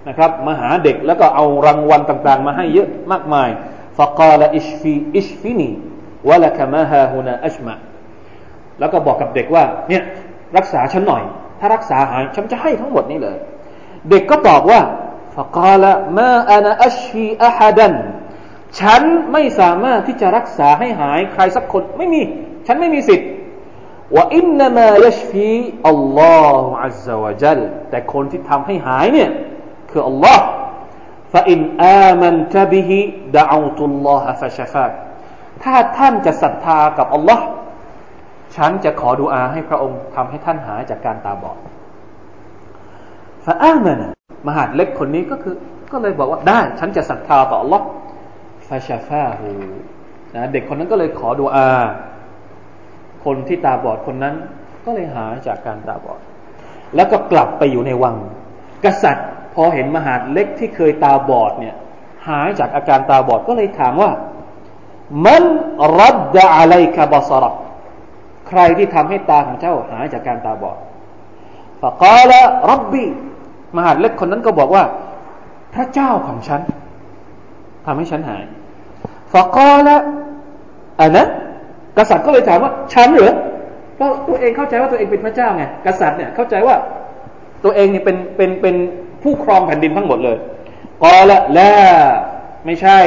[0.09, 3.51] นะครับ มาหาเด็กแล้วก็เอารางวัลต่างๆ มาให้เยอะมากมาย
[3.97, 5.71] فقال اشفي اشفني
[6.29, 7.77] ولك ما ها هنا أجمع
[8.81, 10.03] แล้วก็บอกกับเด็กว่า เนี่ย
[10.57, 11.23] รักษาฉันหน่อย
[11.61, 13.37] ถ้ารักษาหายฉันจะให้ทั้งหมดนี้เลย
[14.11, 14.81] เด็กก็ตอบว่า
[15.37, 15.85] فقال
[16.19, 17.89] ما أنا أشفي أحدا
[18.81, 22.21] ฉันไม่สามารถที่จะรักษาให้หายใครสักคนไม่มี
[22.67, 23.29] ฉันไม่มีสิทธิ์
[24.15, 25.51] ว่าอินนามายชฟี
[25.89, 29.31] อัลลอฮฺอัลลอฮฺวะจัลแต่คนที่ทำให้หายเนี่ย
[29.91, 30.45] คืออัลลอฮ์
[31.33, 31.59] فإن
[32.09, 32.91] آمنت به
[33.39, 34.93] دعوت الله فشفاك
[35.63, 37.45] ถ้าท่านจะศรัทธากับอัลลอฮ์
[38.57, 41.57] ฉันจะขอดุอาให้พระองค์ทำให้ท่านหายจากการตาบอด
[43.46, 44.02] ฟาอามัน
[44.48, 45.56] มหาดเล็กคนนี้ก็คือ
[45.92, 47.86] ก็เลยบอกว่าได้ ฉันจะศรัทธาต่ออัลลอฮ์
[48.68, 49.52] ฟาชาฟาหู
[50.36, 51.70] นะเด็กคนนั้นก็เลยขอดุอา
[53.26, 54.36] คนที่ตาบอดคนนั้น
[54.86, 56.20] ก็เลยหายจากการตาบอด
[56.96, 58.16] แล้วก็กลับไปอยู่ในวัง
[58.86, 61.76] กษัตริย์ พอเห็นมหาดเล็กที่เคยตาบอดเนี่ย
[62.28, 64.12] หายจากอาการตาบอดก็เลยถามว่า
[65.26, 65.44] มัน
[66.00, 67.52] รัดดะอะไรกะบาสระ
[68.48, 70.78] ใครที่ทำให้ตาของเจ้าหายจากการตาบอด
[71.82, 73.06] ฟะกาละรับบี
[73.76, 74.84] มหาดเล็กคนนั้นก็บอกว่า
[75.74, 76.62] พระเจ้าของฉัน
[77.86, 78.44] ทำให้ฉันหาย
[79.34, 79.96] ฟะกาละ
[81.00, 81.28] อันนะ
[81.98, 83.34] กษัตริย์ก็เลยถามว่า ฉันเหรอ
[83.96, 86.76] เพราะตัวเองเข้าใจว่าตัวเองเป็นพระเจ้าไงกษัตริย์เนี่ยเข้าใจว่า
[87.64, 88.76] ตัวเองเนี่ยเป็นเป็นเป็น
[89.24, 90.38] ผู้ครองแผ่นดินทั้งหมดเลย
[91.04, 91.74] กอละละ
[92.66, 93.00] ไม่ใช่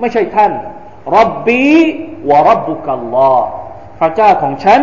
[0.00, 0.52] ไม่ใช่ท่าน
[1.16, 1.62] รับบี
[2.28, 3.46] วะรับบุกัลลอฮ์
[4.00, 4.80] พระเจ้าของฉัน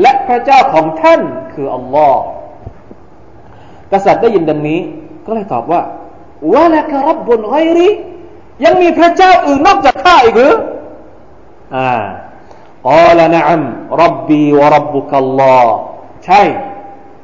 [0.00, 1.20] และพระเจ้าของท่าน
[1.54, 2.20] คืออัลลอฮ์
[3.94, 4.80] กษัตริย์ได้ยินดังนี้
[5.26, 5.82] ก็เลยตอบว่า
[6.54, 7.88] วะละกรับบุญไกรี
[8.64, 10.54] ยังมีพระเจ้าอื่นนอกจากข้าอีกหรือ
[11.76, 11.90] อ่า
[12.86, 13.62] กอละนะอัม
[14.02, 15.74] รับบีวะรับบุกัลลอฮ์
[16.26, 16.42] ใช่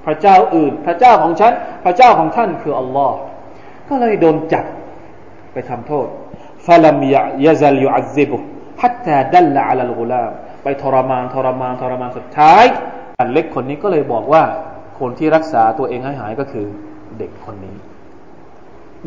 [0.05, 1.53] พระเจ้าอื่น พระเจ้าของฉัน
[1.85, 3.17] พระเจ้าของท่านคืออัลลอฮ์
[3.89, 4.65] ก็เลยโดนจับ
[5.53, 6.07] ไปทำโทษ
[6.67, 7.03] ฟาลัม
[7.47, 8.37] ยะซัลยุอัซิบุ
[8.81, 10.31] ฮัตตาดัลละอัลลกุลาม
[10.63, 12.65] ไปทรมานทรมานทรมานสุดท้าย
[13.19, 14.43] อันเล็กคนนี้ก็เลยบอกว่า
[15.00, 16.66] คนที่รักษาตัวเองให้หายก็คือ
[17.20, 17.76] เด็กคนนี้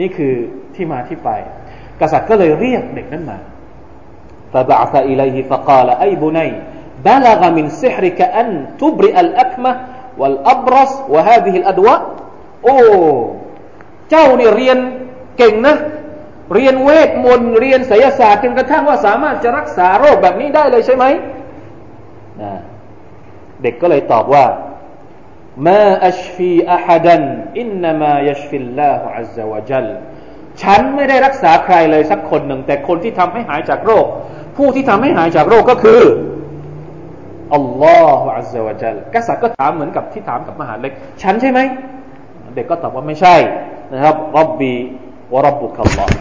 [0.00, 0.34] นี่คือ
[0.74, 1.30] ที่มาที่ไป
[2.00, 3.38] กษัตริย์ก็เลยเรียกเด็กนั้นมา
[4.52, 6.50] فبعث إليه فقال أي بني
[7.08, 8.48] بلغ من سحرك أن
[8.80, 9.72] تبرئ الأكمة
[10.20, 12.00] والأبرص وهذه الأدواء
[12.64, 12.76] โอ้
[14.10, 14.78] เจ้าเนี่ยเรียน
[15.38, 15.76] เก่งนะ
[16.54, 21.04] เรียนเวทมนต์เรียนไสยศาสตร์จนกระทั่งว่าสามารถจะรักษาโรคแบบนี้ได้เลยใช่ไหม
[23.62, 24.44] เด็กก็เลยตอบว่า
[25.66, 27.22] มาอัชฟีอะฮัดัน
[27.60, 29.86] อินนามายัชฟิลลาฮุอัลลอฮฺวะจัล
[30.62, 34.06] ฉันไม่ได้รักษาใครเลยสักคนหนึ่ง แต่คนที่ทำให้หายจากโรค
[34.56, 36.02] ผู้ที่ทำให้หายจากโรคก็คือ
[37.54, 41.60] อัลลอฮฺอัลลอฮฺวะจัลกษัตริย์ก็ถามเหมือนกับที่ถามกับมหาเล็ก ฉันใช่ไหม
[42.54, 43.36] เด็กก็ตอบว่าไม่ใช่
[43.92, 44.74] นะครับรับบี
[45.32, 46.16] วะรับบุคัลลอฮ์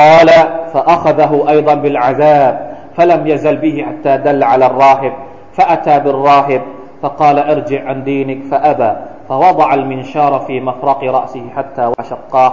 [0.00, 0.28] قال
[0.72, 2.54] فأخذه أيضا بالعذاب
[2.96, 5.12] فلم يزل به حتى دل على الراهب
[5.56, 6.62] فأتى بالراهب
[7.02, 8.92] فقال ارجع عن دينك فأبى
[9.28, 12.52] فوضع المنشار في مفرق رأسه حتى وشقاه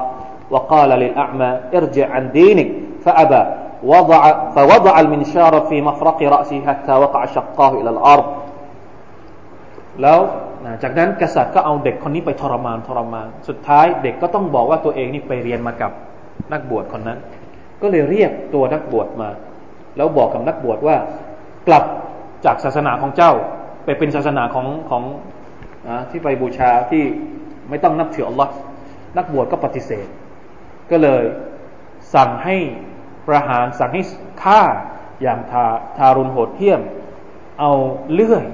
[0.52, 2.70] وقال للأعمى ارجع عن دينك
[3.06, 3.42] فأبى
[3.84, 4.22] وضع
[4.56, 8.26] فوضع المنشار في مفرق رأسه حتى وقع شقاه إلى الأرض
[10.04, 10.20] แล้ว
[10.84, 15.92] จากนั้นกษัตริย์ก็เอาเด็กคนนี้ไปทรมานทรมาน สุดท้ายเด็กก็ต้องบอกว่าตัวเองนี่ไปเรียนมากับ
[16.54, 17.20] นักบวชคนนั้น
[17.82, 19.30] ก็เลยเรียกตัวนักบวชมา
[19.98, 20.96] แล้วบอกกับนักบวชว่า
[21.68, 21.84] กลับ
[22.46, 23.32] จากศาสนาของเจ้า
[23.85, 25.03] ไปเป็นศาสนาของของ
[25.87, 27.03] อที่ไปบูชาที่
[27.71, 28.53] ไม่ต้องนับถืออัลลอฮ์
[29.17, 30.07] นักบวชก็ปฏิเสธ
[30.91, 31.25] ก็เลย
[32.15, 32.57] สั่งให้
[33.27, 34.03] ประหารสั่งให้
[34.43, 34.63] ฆ่า
[35.23, 35.65] อย่างทา
[35.97, 36.81] ทารุณโหดเหี้ยม
[37.61, 37.73] เอา
[38.13, 38.45] เลื่อย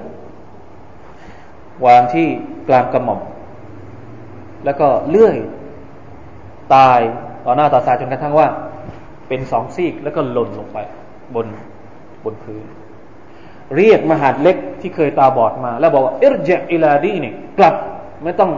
[1.85, 2.27] วางที่
[2.67, 3.21] กลางกระหม่อม
[4.65, 5.35] แล้วก็เลื่อย
[6.75, 6.99] ตาย
[7.45, 8.47] ต่อหน้าต่อตาจนกระทั่งว่า
[9.27, 10.77] เป็นสองซีกแล้วก็หล่นลงไป
[11.35, 11.47] บน
[12.23, 12.65] บนพื้น
[13.76, 17.74] เรียกมหาดเล็กที่เคยตาบอดมา แล้วบอกว่าอิรเจอิลาดีนี่กลับ
[18.24, 18.50] ไม่ต้อง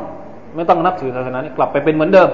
[0.56, 2.28] ไม่ต้องนับถือศาสนานี้กลับไปเป็นเหมือนเดิม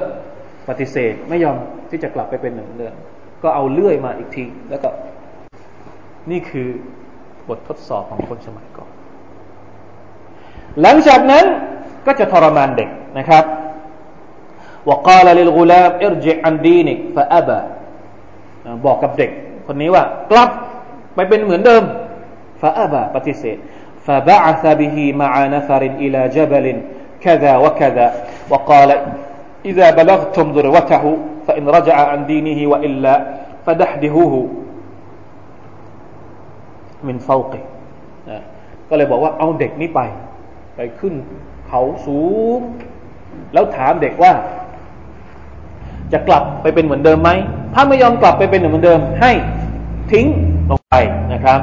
[0.69, 1.57] ปฏิเสธไม่ยอม
[1.91, 2.95] ที่จะกลับไปเป็นเหมือนเดิม
[3.43, 4.89] ก็เอาเลื่อยมาอีกที แล้วก็
[6.31, 6.69] นี่คือ
[7.49, 8.91] บททดสอบของคนสมัยก่อน
[10.83, 11.45] หลังจากนั้น
[12.07, 12.89] ก็จะทรมานเด็ก
[13.19, 13.45] นะครับ
[14.89, 17.61] وقال للغلام ارجع عن دينك فأبى
[18.87, 19.31] บอกกับเด็ก
[19.67, 20.51] คนนี้ว่า กลับ
[21.15, 21.83] ไปเป็นเหมือนเดิม
[22.63, 23.59] فأبى ปฏิเสธ
[24.07, 26.67] فبعث به مع نفر إلى جبل
[27.25, 28.09] كذا وكذا
[28.51, 28.91] وقال
[29.71, 31.05] إذا بلغتم ذروته
[31.47, 33.15] فإن رجع عن دينه وإلا
[33.67, 34.35] فدحدهوه
[37.09, 37.63] من فوقه
[38.89, 40.01] ก็เลยบอกว่าเอาเด็กนี้ไป
[40.77, 41.15] ไปขึ้น
[41.69, 42.21] เขาสู
[42.59, 42.61] ง
[43.53, 44.33] แล้วถามเด็กว่า
[46.13, 47.31] จะกลับไปเป็นเหมือนเดิมไหม
[47.75, 49.33] ถ้าไม่ยอมกลับไปเป็นเหมือนเดิม ให้
[50.13, 50.27] ทิ้ง
[50.71, 50.95] ลงไป
[51.33, 51.61] นะครับ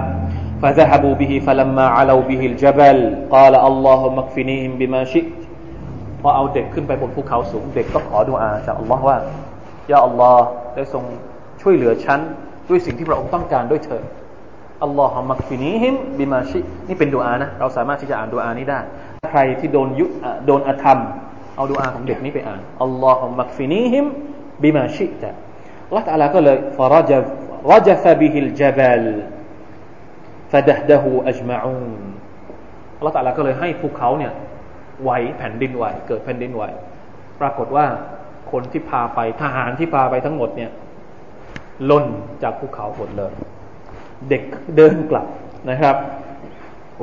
[0.62, 2.98] فذهبوا به فلما علوا به الجبل
[3.36, 5.42] قال اللهم اكفنيهم بما شئت
[6.22, 9.18] พอเอาเด็กขึ้นไปบนภูเขาสูง เด็กก็ขอดุอาจากอัลลอฮ์ว่า
[9.92, 11.04] ยาอัลลอฮ์ได้ทรง
[11.62, 12.20] ช่วยเหลือฉัน
[12.70, 14.04] ด้วยสิ่งที่พระองค์ต้องการด้วยเถิด
[14.84, 18.80] อัลลอฮ์มักฟินีฮิมบิมาชินี่เป็นดุอานะ เราสามารถที่จะอ่านดุอานี้ได้
[19.32, 20.06] ใครที่โดนยุ
[20.46, 21.00] โดนอธรรม
[21.56, 24.06] เอาดุอาของเด็กนี้ไปอ่านอัลลอฮ์มักฟินีฮิม
[24.64, 25.30] บิมาชิตะ
[25.88, 27.12] อัลลอฮ์ตะลาก็เลยฟารจ
[27.68, 29.06] ฟรจฟบิฮิลจบัล
[30.53, 32.03] ฟะดะดะฮูอัจมาอูน
[32.99, 34.33] อัลลอฮฺตะลาก็เลยให้ภูเขาเนี่ย
[35.03, 36.63] ไหวแผ่นดินไหวเกิดแผ่นดินไหว
[37.41, 37.87] ปรากฏว่า
[38.53, 40.71] คนที่พาไปทหารที่พาไปทั้งหมดเนี่ย
[41.91, 42.05] ล่น
[42.43, 43.33] จากภูเขาหมดเลย
[44.29, 44.43] เด็ก
[44.77, 45.27] เดินกลับ
[45.71, 45.97] นะครับ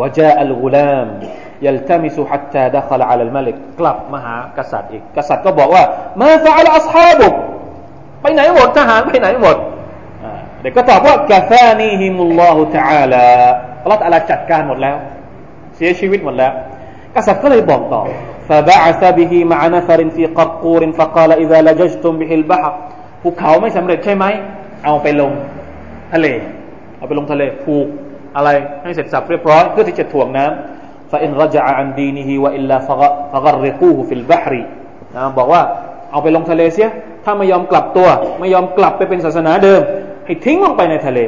[0.02, 1.08] วจาอัลกุลาม
[1.66, 5.84] ยัลตมิสุฮัตตาดะคลอัลมลิกกลับมาหากษัตริย์อีก กษัตริย์ก็บอกว่า
[6.22, 7.34] มาฟะอัลอัศฮาบุก
[8.22, 9.58] ไปไหนหมดทหารไปไหนหมด
[10.63, 13.27] เด็กก็ตอบว่ากาฟานีฮิมุลลอฮุตะอาลา
[13.83, 14.97] อัลลอฮฺตะอาลาจัดการหมดแล้ว
[15.77, 16.53] เสียชีวิตหมดแล้ว
[17.15, 18.03] กษัตริย์ก็เลยบอกต่อ
[18.49, 22.73] فبعث به مع نفر في قرقور فقال إذا لججتم به البحر
[23.23, 24.25] ภูเขาไม่สำเร็จใช่ไหม
[24.85, 25.33] เอาไปลง
[26.13, 26.27] ทะเล
[26.99, 27.87] เอาไปลงทะเลผูก
[28.37, 28.51] อะไร
[28.83, 32.77] ให้เสร็จสับเรียบร้อยเพื่อที่จะถ่วงน้ำ فإن رجع عن دينه وإلا
[33.33, 34.53] فغرقوه في البحر
[35.17, 35.63] นะบอกว่า
[36.11, 36.89] เอาไปลงทะเลเสีย
[37.25, 38.09] ถ้าไม่ยอมกลับตัว
[38.41, 39.83] ไม่ยอมกลับไปเป็นศาสนาเดิม
[40.27, 41.19] ให้ทิ้งลงไปในทะเล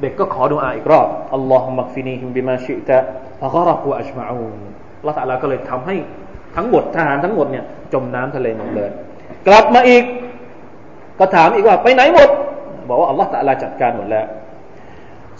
[0.00, 2.98] เด็กก็ขอดุอาอีกรอบอัลลอฮฺมักฟินีฮิมบิมาชิตะ
[3.40, 4.60] ฟะกรกูอัชมาอูน
[5.06, 5.96] ละตะลาก็เลยทำให้
[6.56, 8.90] ทั้งหมดทหารทั้งหมดเนี่ยจมน้ำทะเลหมดเลย
[9.46, 10.04] กลับมาอีก
[11.18, 12.28] ก็ถามอีกว่าไปไหนหมด
[12.88, 14.26] บอกว่าอัลลอฮฺตะลาจัดการหมดแล้ว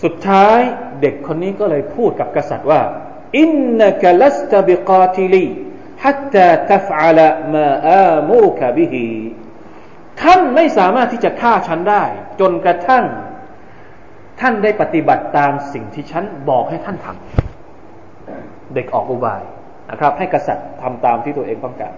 [0.02, 0.60] สุดท้าย
[1.00, 2.80] เด็กคนนี้ก็เลยพูดกับกษัตริย์ว่า
[3.38, 5.46] อินนักลัสตบิกาติลี
[6.04, 7.18] حتى تفعل
[7.54, 7.68] ما
[8.08, 8.94] آمرك به
[10.22, 12.04] ท่านไม่สามารถที่จะฆ่าฉันได้
[12.40, 13.04] จนกระทั่ง
[14.40, 19.42] ท่านได้ปฏิบัติตามสิ่งที่ฉันบอกให้ท่านทำเด็กออกอุบาย
[19.90, 21.94] นะครับ ให้กษัตริย์ทำตามที่ตัวเองต้องการ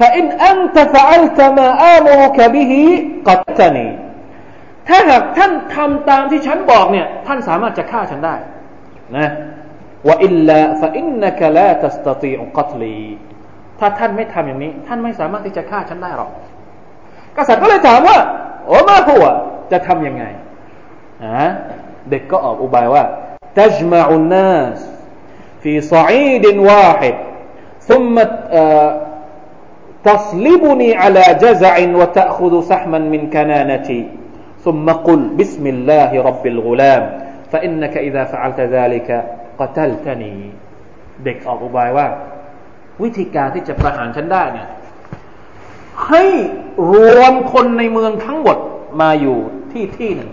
[0.00, 2.72] فإن أنت فعلت ما آمرك به
[3.28, 3.88] قتلني
[4.88, 8.34] ถ้าหากท่านทำตามที่ฉันบอกเนี่ย ท่านสามารถจะฆ่าฉันได้
[9.16, 9.28] นะ
[10.06, 13.00] ว่าอิลลาฟะอินนักลาตัสตติอุกัตลี
[13.78, 16.30] ถ้าท่านไม่ทำอย่างนี้ ท่านไม่สามารถที่จะฆ่าฉันได้หรอก
[17.36, 18.18] กษัตริย์ก็เลยถามว่า
[18.66, 19.26] โอ้มาหัว
[19.72, 20.24] จะทำยังไง
[21.24, 21.48] อะ
[22.10, 23.04] เด็กก็ออกอุบายว่า
[23.60, 24.78] تجمع الناس
[25.62, 27.14] في صعيد واحد
[27.80, 28.16] ثم
[30.04, 34.00] تصلبني على جزع وتأخذ سحما من كنانتي
[34.64, 37.02] ثم قل بسم الله رب الغلام
[37.52, 39.08] فإنك إذا فعلت ذلك
[39.60, 40.36] قتلتني
[41.24, 42.06] เด็กออกอุบายว่า
[43.02, 44.68] วิธีการที่จะประหารฉันได้เนี่ย
[46.07, 46.23] ให้
[46.91, 48.57] รวมคนในเมืองทั้งหมด
[49.01, 49.37] มาอยู่
[49.71, 50.31] ที่ที่หนึ่ง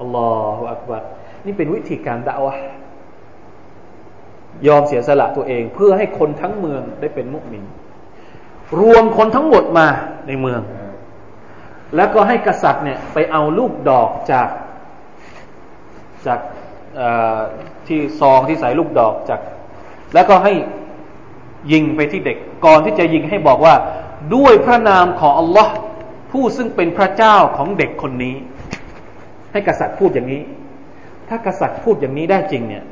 [0.00, 1.02] อัลลอฮฺอักบัร
[1.46, 2.54] นี่เป็นวิธีการดาวะ
[4.66, 7.64] ยอมเสียสละตัวเอง เพื่อให้คนทั้งเมืองได้เป็นมุสลิม
[8.80, 9.86] รวมคนทั้งหมดมา
[10.26, 10.60] ในเมือง
[11.96, 14.48] แล้วก็ให้กษัตริย์เนี่ยไปเอาลูกดอกจาก
[16.26, 16.40] จาก
[17.86, 19.40] ที่ซองที่ใส่ลูกดอกจาก
[20.14, 20.52] แล้วก็ให้
[21.72, 23.74] ยิงไปที่เด็ก ก่อนที่จะยิงให้บอกว่า
[24.34, 25.74] ด้วยพระนามของอัลลอฮ์
[26.32, 28.36] ผู้ซึ่งเป็นพระเจ้าของเด็กคนนี้
[29.52, 30.42] ให้กษัตริย์พูดอย่างนี้
[31.28, 32.84] ถ้ากษัตริย์พูดอย่างนี้ได้จริงเนี่ย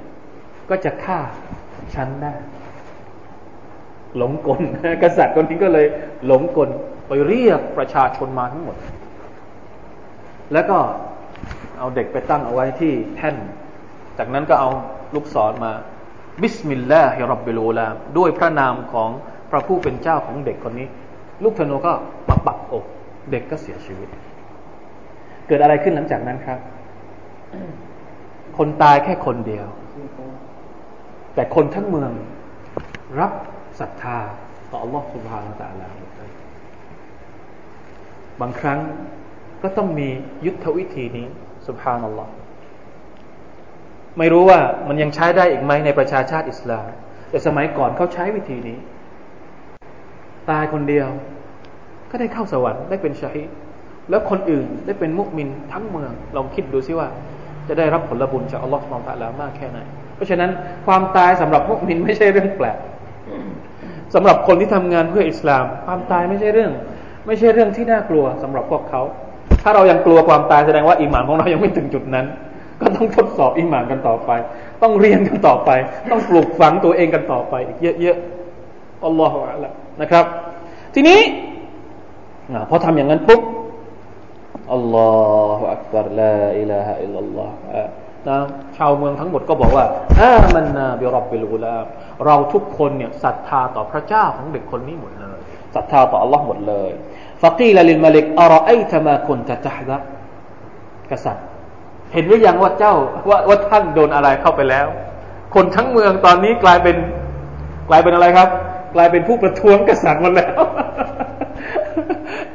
[0.70, 1.18] ก็จะฆ่า
[1.94, 2.34] ฉันได้
[4.16, 4.60] หลงกล
[5.02, 5.86] กษัตริย์คนนี้ก็เลย
[6.26, 6.68] หลงกล
[7.08, 8.76] ไปเรียกประชาชนมาทั้งหมด
[10.52, 10.78] แล้วก็
[11.78, 13.36] เอาเด็กไปตั้งเอาไว้ที่แท่น
[14.18, 14.70] จากนั้นก็เอา
[15.14, 15.72] ลูกศรมา
[16.42, 17.86] بسم الله رب الغلام
[18.18, 19.10] ด้วยพระนามของ
[19.50, 20.88] พระผู้เป็นเจ้าของเด็กคนนี้
[21.44, 21.92] ลูกธนูก็
[22.28, 22.84] ปักปักอก
[23.30, 24.08] เด็กก็เสียชีวิต
[25.46, 26.58] เกิดอะไรขึ้นหลังจากนั้นครับ
[28.58, 29.66] คนตายแค่คนเดียว
[31.34, 32.12] แต่คนทั้งเมือง
[33.18, 33.32] รับ
[33.80, 34.18] ศรัทธา
[34.70, 35.88] ต่ออัลลอฮฺสุบฮานาตะลา
[38.40, 38.80] บางครั้ง
[39.62, 40.08] ก็ต้องมี
[40.46, 41.26] ยุทธวิธีนี้
[41.68, 42.28] สุบฮานัลลอฮ
[44.18, 46.88] ไม่รู้ว่ามันยังใช้ได้อีกไหมในประชาชาติอิสลาม
[47.30, 48.78] แต่สมัยก่อนเขาใช้วิธีนี้
[50.50, 51.08] ตายคนเดียว
[52.12, 53.44] ก็ได้เข้าสวรรค์ได้เป็นชาฮิ
[54.10, 57.08] แล้วคนอื่นได้เป็นมุกมินทั้งเมือง ลองคิดดูซิว่า
[57.68, 59.78] จะได้รับผลบุญจากอัลลอฮฺสุบฮานตะลามากแค่ไหน
[60.16, 60.50] เพราะฉะนั้น
[60.86, 62.78] ความตายสำหรับมุกมินไม่ใช่เรื่องแปลก
[64.14, 66.72] สำหรับคนที่ทำงานเพื่ออิสลาม ความตายไม่ใช่เรื่อง
[67.26, 69.02] ไม่ใช่เรื่องที่น่ากลัวสำหรับพวกเขา
[69.62, 72.26] ถ้าเรายังกลัวความตายแสดงว่าอิหมานของเรายังไม่ถึงจุดนั้น
[72.80, 74.30] ก็ต้องทดสอบอิหมานกันต่อไป
[74.82, 75.70] ต้องเรียนกันต่อไป
[76.10, 79.68] ต้องปลูกฝังตัวเองกันต่อไป อีกเยอะๆอัลลอฮฺอะลั
[80.00, 80.24] นะครับ
[80.94, 81.20] ทีนี้
[82.70, 83.42] พอทำอย่างนั้นปุ๊บ
[84.74, 85.12] อัลลอ
[85.58, 87.56] ฮฺอักบารลาอิลาฮะอิลลัลลอฮ์
[88.28, 88.38] นะ
[88.76, 89.84] ชาวเมืองทั้งหมดก็บอกว่า
[90.20, 91.76] อามันนาบิรับบิลูลา
[92.26, 95.38] เราทุกคนเนี่ยศรัทธาต่อพระเจ้าของเด็กคนนี้หมดเลย
[95.74, 96.90] ศรัทธาต่อ Allah หมดเลย
[97.42, 99.98] ฟะกีลลิลมาลิกอารอไอตมาคุนตะจัฮะ
[101.10, 101.44] กษัตริย์
[102.12, 102.94] เห็นหรือยังว่าเจ้า
[103.30, 104.86] ว่าว่าท่านโดนอะไรเข้าไปแล้ว
[105.54, 106.96] คนทั้งเมืองตอนนี้กลายเป็น
[107.88, 108.48] กลายเป็นอะไรครับ
[108.94, 110.60] กลายเป็นผู้ประท้วงกษัตริย์หมดแล้ว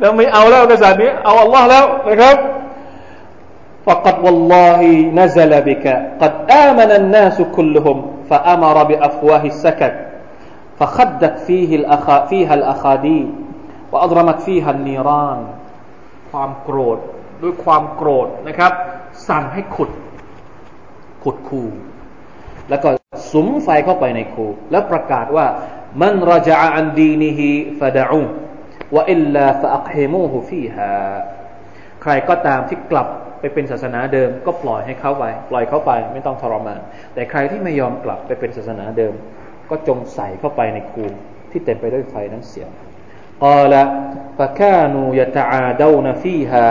[0.00, 2.36] แล้วไม่เอาแล้วกษัตริย์นี้ เอาอัลลอฮ์แล้วนะครับ
[3.86, 4.80] فقد والله
[5.20, 5.86] نزل بك
[6.22, 6.32] قد
[6.66, 7.96] آمن الناس كلهم
[8.30, 9.94] فأمر بأفواه السكت
[10.78, 13.28] فخدت فيه الأخا فيها الأخاديد
[13.92, 15.40] وأضرمت فيها النيران
[16.30, 16.98] ความโกรธ
[17.42, 18.72] ด้วยความโกรธนะครับ
[19.28, 19.90] สั่งให้ขุด
[21.24, 21.62] ขุดคู
[22.70, 22.88] แล้วก็
[23.32, 25.46] สุมไฟเข้าไปในคู แล้วประกาศว่า
[26.00, 28.22] มันรจาอันดีนิฮิฟะดะอู
[28.95, 30.89] ว่าอิลลาฟะอักเฮมูฮูฟีฮะ
[32.01, 33.07] ใครก็ตามที่กลับ
[33.39, 36.79] ไปเป็นศาสนาเดิม ก็ปล่อยให้เขาไป ปล่อยเขาไปไม่ต้องทรมาน
[37.13, 39.13] แต่ใครที่ไม่ยอมกลับไปเป็นศาสนาเดิม
[39.69, 41.03] ก็จงใส่เข้าไปในคู
[41.51, 42.67] ที่เต็มไปด้วยไฟนั้นเสีย
[43.43, 43.83] กอละ
[44.37, 46.63] ฟะคานูยะตะอาดานฟีฮะ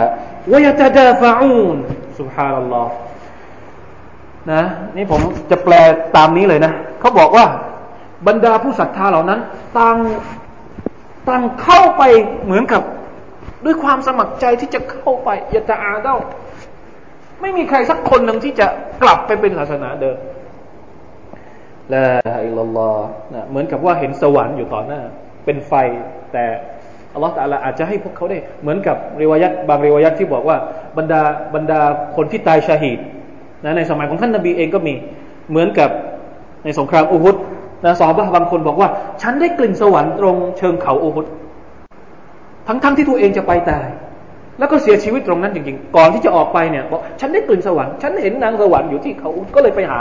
[0.51, 1.77] วยะตะดาฟะอูน
[2.19, 2.93] สุบฮานัลลอฮ์
[4.51, 4.63] นะ
[4.95, 5.73] นี่ผมจะแปล
[6.15, 7.45] ตามนี้เลยนะ เขาบอกว่า
[8.27, 9.39] บรรดาผู้ศรัทธาเหล่านั้น
[9.77, 9.95] ต่าง
[11.27, 12.03] ต่างเข้าไป
[12.45, 12.81] เหมือนกับ
[13.65, 16.15] ด้วยความสมัครใจที่จะเข้าไปยะตาอาเดา
[17.41, 18.67] ไม่มีใครสักคนหนึ่งที่จะ
[19.03, 20.17] กลับไปเป็นศาสนาเดิม
[21.93, 22.07] ละ
[22.45, 25.01] อิลลอฮ์นะเหมือนกับว่าเห็นสวรรค์อยู่ต่อหน้า
[25.45, 25.73] เป็นไฟ
[26.33, 26.45] แต่
[27.13, 30.57] อัลลอฮฺตาลาอาจจะให้พวกเขาได้ เหมือนกับเรวายัตบางเรวายัตที่บอกว่า
[30.97, 31.21] บรรดา
[31.55, 31.81] บรรดา
[32.15, 32.99] คนที่ตายชาฮิด
[33.63, 34.93] นะในสมัยของท่านนบีเองก็มี
[35.49, 35.89] เหมือนกับ
[36.63, 37.35] ในสงครามอูฮุด
[37.85, 38.89] นะสอบะบางคนบอกว่า
[39.21, 41.25] ฉันได้กลิ่นสวรรค์ตรงเชิงเขาโอูฮุด
[42.67, 43.87] ทั้งๆทที่ตัวเองจะไปตาย
[44.59, 49.99] แล้วก็เสียชีวิตตรงนั้นจริงๆ ก่อนที่จะออกไปเนี่ยบอกฉันได้กลิ่นสวรรค์ฉันเห็นนางสวรรค์อยู่ที่เขาก็เลยไปหา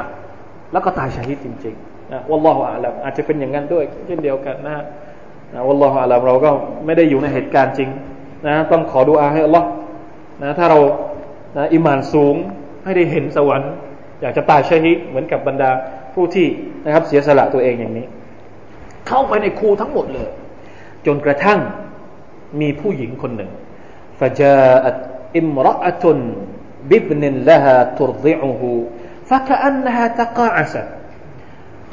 [0.73, 4.75] แล้วก็ตายชาฮิดจริงๆนะวัลลอฮฺอาลัมอาจจะเป็นอย่างนั้นด้วย เช่นเดียวกันนะ
[5.55, 6.51] นะวัลลอฮฺอาลัมเราก็
[6.87, 7.89] ไม่ได้อยู่ในเหตุการณ์จริง
[8.47, 9.69] นะต้องขอดูอาให้อัลลอฮ์
[10.43, 10.79] นะถ้าเรา
[11.57, 12.37] นะอิมานสูง
[12.85, 13.71] ให้ได้เห็นสวรรค์
[14.23, 15.71] อยากจะตายชาฮิดเหมือนกับบรรดา
[16.17, 16.47] ผู้ที่
[16.85, 18.07] นะครับเสียสละตัวเองอย่างนี้
[19.09, 20.29] เข้าไปในครูทั้งหมดเลย
[21.07, 21.59] จนกระทั่ง
[22.61, 23.51] มีผู้หญิงคนหนึ่ง
[24.21, 24.55] ฟาจา
[24.85, 24.97] อัต
[25.37, 26.19] อิมรอะตุน
[26.91, 28.71] บิบนินละฮาตุรดิอูฮู
[29.29, 30.75] ฟะกะอันฮาตะกาอัส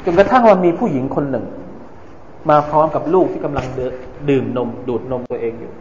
[0.04, 1.44] จนกระทั่งว่ามีผู้หญิงคนหนึ่ง
[2.50, 3.66] มาพร้อมกับลูกที่กำลัง
[4.28, 5.72] ดื่มนมดูดนมตัวเองอยู่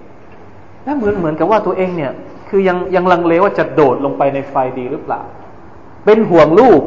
[0.83, 2.11] และเหมือนเหมือนกับว่าตัวเองเนี่ย
[2.49, 5.21] คือยังยังลังเลว่าจะโดดลงไปในไฟดีหรือเปล่า
[6.05, 6.81] เป็นห่วงลูก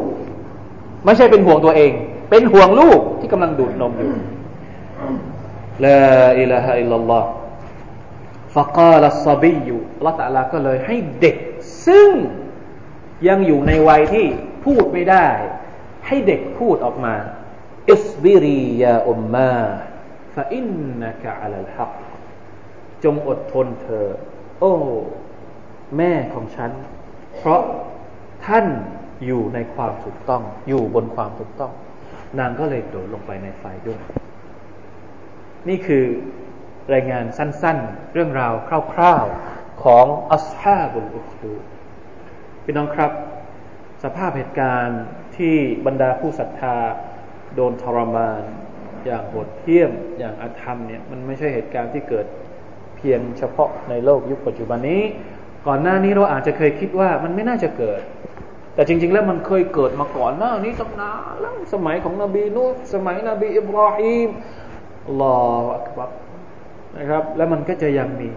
[1.07, 1.93] ไม่ใช่เป็นห่วงตัวเอง
[2.31, 4.11] เป็นห่วงลูกที่กำลังดูดนมอยู่
[5.85, 6.03] ลา
[6.41, 7.29] อิลาฮะอิลลัลลอฮ์
[8.55, 11.37] ฟะกาลัสบีอยู่ละตะลาก็เลยให้เด็ก
[11.87, 12.11] ซึ่ง
[13.29, 14.27] ยังอยู่ในวัยที่
[14.65, 15.27] พูดไม่ได้
[16.07, 17.15] ให้เด็กพูดออกมา
[17.93, 19.57] อิสบิรียาอุมมา
[20.35, 20.67] ฟะอิน
[21.03, 21.93] นักะอัลฮัก
[23.05, 24.09] จงอดทนเธอ
[24.61, 24.73] โอ้
[25.97, 26.71] แม่ของฉัน
[27.37, 27.63] เพราะ
[28.47, 28.67] ท่าน
[29.25, 31.73] อยู่ในความถูกต้อง อยู่บนความถูกต้อง
[32.39, 34.01] นางก็เลยโดดลงไปในไฟด้วย
[35.69, 36.05] นี่คือ
[36.95, 38.53] รายงานสั้นๆ เรื่องราว
[38.93, 41.55] คร่าวๆของอัสฮาบุลอุคดู
[42.65, 43.13] พี่น้องครับ
[44.05, 45.03] สภาพเหตุการณ์
[45.37, 45.57] ที่
[45.87, 46.77] บรรดาผู้ศรัทธา
[47.55, 48.43] โดนทรมาน
[49.05, 52.27] อย่างโหดเหี้ยม อย่างอาธรรมเนี่ยมันไม่ใช่เหตุการณ์ที่เกิด
[52.97, 55.03] เพียงเฉพาะในโลกยุคปัจจุบันนี้
[55.67, 58.01] ก่อนหน้านี้เราอาจจะเคยคิดว่ามันไม่น่าจะเกิด
[58.77, 62.65] แต่จริง ๆ แล้วมันเคยเกิดมาก่อนหน้านี้ตั้งนานแล้วสมัยของนบีนู
[62.95, 64.29] สมัยนบีอิบราฮิม
[65.09, 65.39] อัลอ
[65.77, 66.11] อักบัร
[66.97, 68.29] นะครับ แล้วมันก็จะยังมี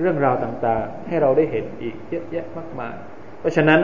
[0.00, 2.94] เรื่องราวต่างๆ ให้เราได้เห็นอีกเยอะแยะมากมาย
[3.40, 3.80] เพราะฉะนั้น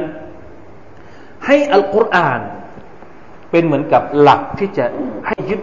[1.47, 2.41] ให้อัลกุรอาน
[3.51, 4.85] เป็นเหมือนกับหลักที่จะ
[5.27, 5.61] ให้ยึด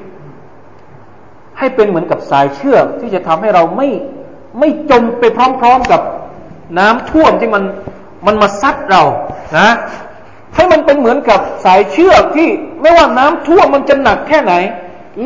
[1.57, 3.89] ให้เป็นเหมือนกับสายเชือกที่จะทำให้เราไม่
[4.59, 6.01] ไม่จมไปพร้อมๆกับ
[6.80, 7.63] น้ำท่วมที่มัน
[8.26, 9.03] มันมาซัดเรา
[9.57, 9.70] นะ
[10.57, 12.49] ให้มันเป็นเหมือนกับสายเชือกที่
[12.81, 14.53] ไม่ว่าน้ำท่วมมันจะหนักแค่ไหน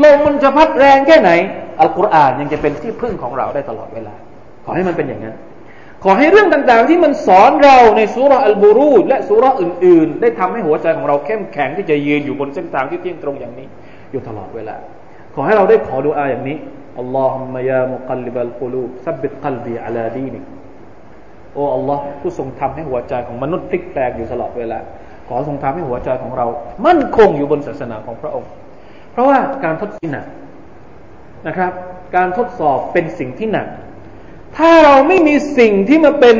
[0.03, 1.31] ลมมันจะพัดแรงแค่ไหน
[1.79, 4.15] อัลกุรอานยังจะเป็นที่พึ่งของเราได้ตลอดเวลา
[4.65, 5.35] ขอให้มันเป็นอย่างนั้น
[6.03, 13.67] ขอให้เรื่องต่างๆ ที่มันสอนเราในสุรอัลบูรูและสุรอื่น ๆ ได้ทำให้หัวใจของเราเข้มแข็งที่จะยืนอยู่บนเส้นทางที่เที่ยงตรงอย่างนี้
[14.11, 14.75] อยู่ตลอดเวลา
[15.35, 16.57] ขอให้เราได้ขอดูอาอย่างนี้
[16.99, 20.39] อัลลอฮุมะยามุกัลลิบัลกุลูบซับบิตกัลบีอัลาดีนิ
[21.53, 24.79] โอ้อัลลอฮ์ผู้ทรงทำให้หัวใจของมนุษย์พลิกแปลงอยู่ตลอดเวลา
[25.33, 26.45] อทรงทำให้หัวใจของเรา
[26.85, 28.49] มั่นคงอยู่บนศาสนาของพระองค์
[29.11, 30.25] เพราะว่าการทดสอบ
[31.47, 31.71] นะครับ
[32.15, 33.67] การทดสอบเป็นสิ่งที่หนัก
[34.57, 36.37] ถ้าเราไม่มีสิ่งที่มาเป็น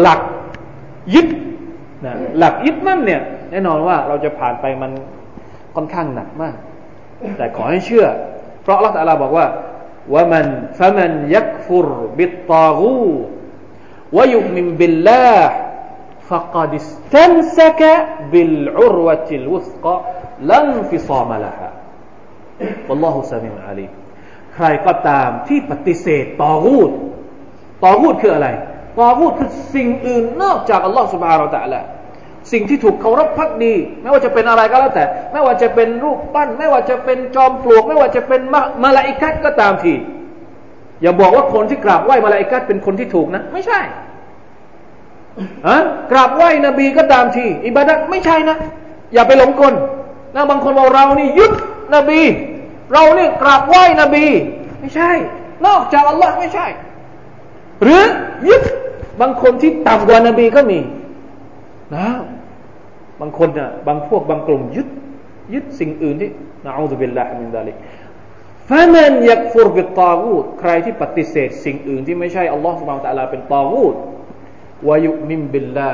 [0.00, 0.20] หลัก
[1.14, 1.28] ยึด
[2.04, 4.92] นะหลักยึดมั่นเนี่ยแน่นอนว่าเราจะผ่านไปมัน
[5.74, 6.56] ค่อนข้างหนักมาก
[7.36, 8.06] แต่ขอให้เชื่อ
[8.62, 9.46] เพราะอัลลอฮฺบอกว่า
[10.14, 10.46] ว่ามัน
[10.78, 11.88] ฟะมันยักฟุร
[12.18, 13.04] บิตตากู
[14.16, 15.52] วยุมินบิลลาห์
[16.31, 17.81] فقد استمسك
[18.31, 19.95] بالعروة الوثقى
[20.49, 21.69] لا انفصام لها
[22.89, 23.87] วัลลอฮุซามินอาลี
[24.55, 26.91] ใครก็ตามที่ปฏิเสธตอรูด
[27.83, 28.47] ตอรูดคืออะไร
[28.99, 31.81] ตอรูดคือสิ่งอื่นนอกจากอัลลอฮฺสุบฮานาตะละ
[32.51, 39.93] สิ่งที่ถูกเคารพพักดี ไม่ว่าจะเป็นอะไรก็แล้วแต่ ไม่ว่าจะเป็นรูปปั้น ไม่ว่าจะเป็นจอมปลวก ไม่ว่าจะเป็นมามาลาอิกัดก็ตามที
[41.01, 43.79] อย่าบอกว่าคนที่กราบไหว้มาลาอิกัดเป็นคนที่ถูกนะ ไม่ใช่
[45.66, 45.76] อะ
[46.10, 48.56] กราบไหว้นบีก็ตามทีอิบาดัตไม่ใช่นะ
[49.14, 49.74] อย่าไปหลงกล
[50.34, 51.52] นะบางคนบอกเรานี่ยึด
[51.94, 52.20] นบี
[52.92, 54.26] เราเนี่ยกราบไหว้นบี
[54.80, 55.10] ไม่ใช่
[55.66, 56.66] นอกจากอัลลอฮ์ไม่ใช่
[57.82, 58.04] หรือ
[58.48, 58.62] ยึด
[59.20, 60.78] บางคนที่ต่ำกว่านบีก็มี
[61.94, 62.08] นะ
[63.20, 64.88] บางคนน่ะบางพวกบางกลุ่มยึด
[65.54, 66.30] ยึดสิ่งอื่นที่
[66.66, 67.76] نعوذ بالله من ذلك
[68.68, 73.94] فمن يكفر بالطاغوت ใครที่ปฏิเสธสิ่งอื่นที่ไม่ใช่อัลลอฮ์سبحانه وتعالى เป็น طاغوت
[74.88, 75.92] ويؤمن بالله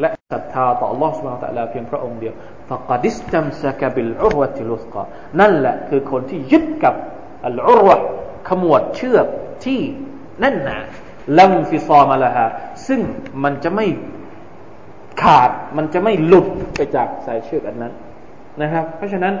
[0.00, 2.34] และศรัทธาต่ออัลลอฮ์سبحانه وتعالى เพียงพระองค์เดียว
[2.68, 5.02] فقد استمسك بالعروة الوثقى
[5.40, 6.94] นั่นแหละคือคนที่ยึดกับ
[7.46, 7.96] อัลอุรวะ
[8.48, 9.26] ขมวดเชือก
[9.64, 9.80] ที่
[10.42, 10.76] นั่นหนา
[11.38, 12.46] ลัมฟิซอมาละฮะ
[12.86, 13.00] ซึ่ง
[13.44, 13.86] มันจะไม่
[15.22, 17.92] ขาดมันจะไม่หลุดไปจากสายเชือกอันนั้น
[18.62, 19.34] นะครับ เพราะฉะนั้น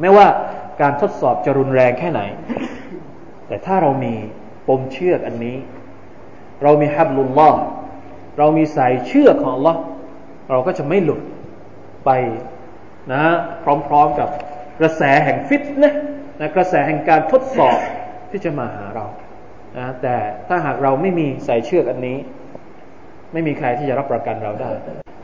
[0.00, 0.26] ไม่ว่า
[0.80, 2.20] การทดสอบจะรุนแรงแค่ไหน
[3.46, 4.14] แต่ถ้าเรามี
[4.68, 5.56] ปมเชือกอันนี้
[6.62, 7.60] เรามีฮับลุลลอฮ์
[8.38, 9.76] เรามีสายเชือกของ Allah
[10.50, 11.20] เราก็จะไม่หลุด
[12.04, 12.10] ไป
[13.12, 13.22] นะ
[13.88, 14.28] พร้อมๆกับ
[14.80, 15.94] กระแสแห่งฟิตนะ
[16.40, 17.78] นะกระแสแห่งการทดสอบ
[18.30, 19.06] ที่จะมาหาเรา
[19.76, 20.16] นะแต่
[20.48, 22.18] ถ้าหากเราไม่มีสายเชือกอันนี้
[23.32, 24.70] ไม่มีใครที่จะรับประกันเราได้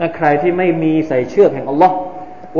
[0.01, 1.97] นะใครที่ไม่มีสายเชือกแห่งอัลลอฮ์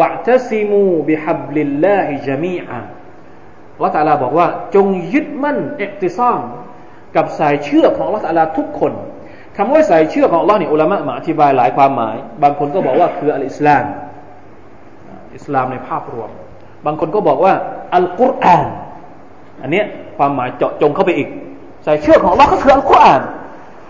[0.01, 2.79] วะตซิมูบิฮับลิลลาฮิจามีอะ
[3.85, 6.41] ละตาลาบอกว่าจงยึดมั่นเอกติซาม
[7.17, 8.93] กับสายเชือกของละตาลาทุกคน
[9.57, 13.85] คำว่าสายเชือกของอัลลอฮ์นี่อุลามะมาอธิบายหลายความหมาย บางคนก็บอกว่าคืออัลอิสลาม
[15.37, 16.31] อิสลามในภาพรวม
[16.87, 17.53] บางคนก็บอกว่า
[17.95, 18.67] อัลกุรอาน
[19.63, 19.83] อันนี้
[20.17, 21.29] ความหมายเจาะจงเข้าไปอีก
[21.87, 23.23] สายเชื่อของเราก็คืออัลกุรอาน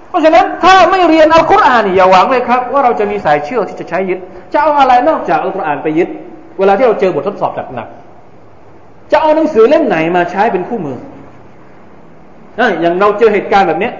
[0.08, 4.18] เพราะฉะนั้นถ้าไม่เรียนอัลกุรอานอย่าหวังเลยครับ ว่าเราจะมีสายเชื่อที่จะใช้ยึด
[4.52, 6.08] จะเอาอะไรนอกจากอัลกุรอานไปยึด
[6.58, 10.98] เวลาที่เราเจอบททดสอบหนักๆจะเอาหนังสือเล่มไหนมาใช้เป็นคู่มือ
[12.80, 13.90] อย่างเราเจอเหตุการณ์แบบนี้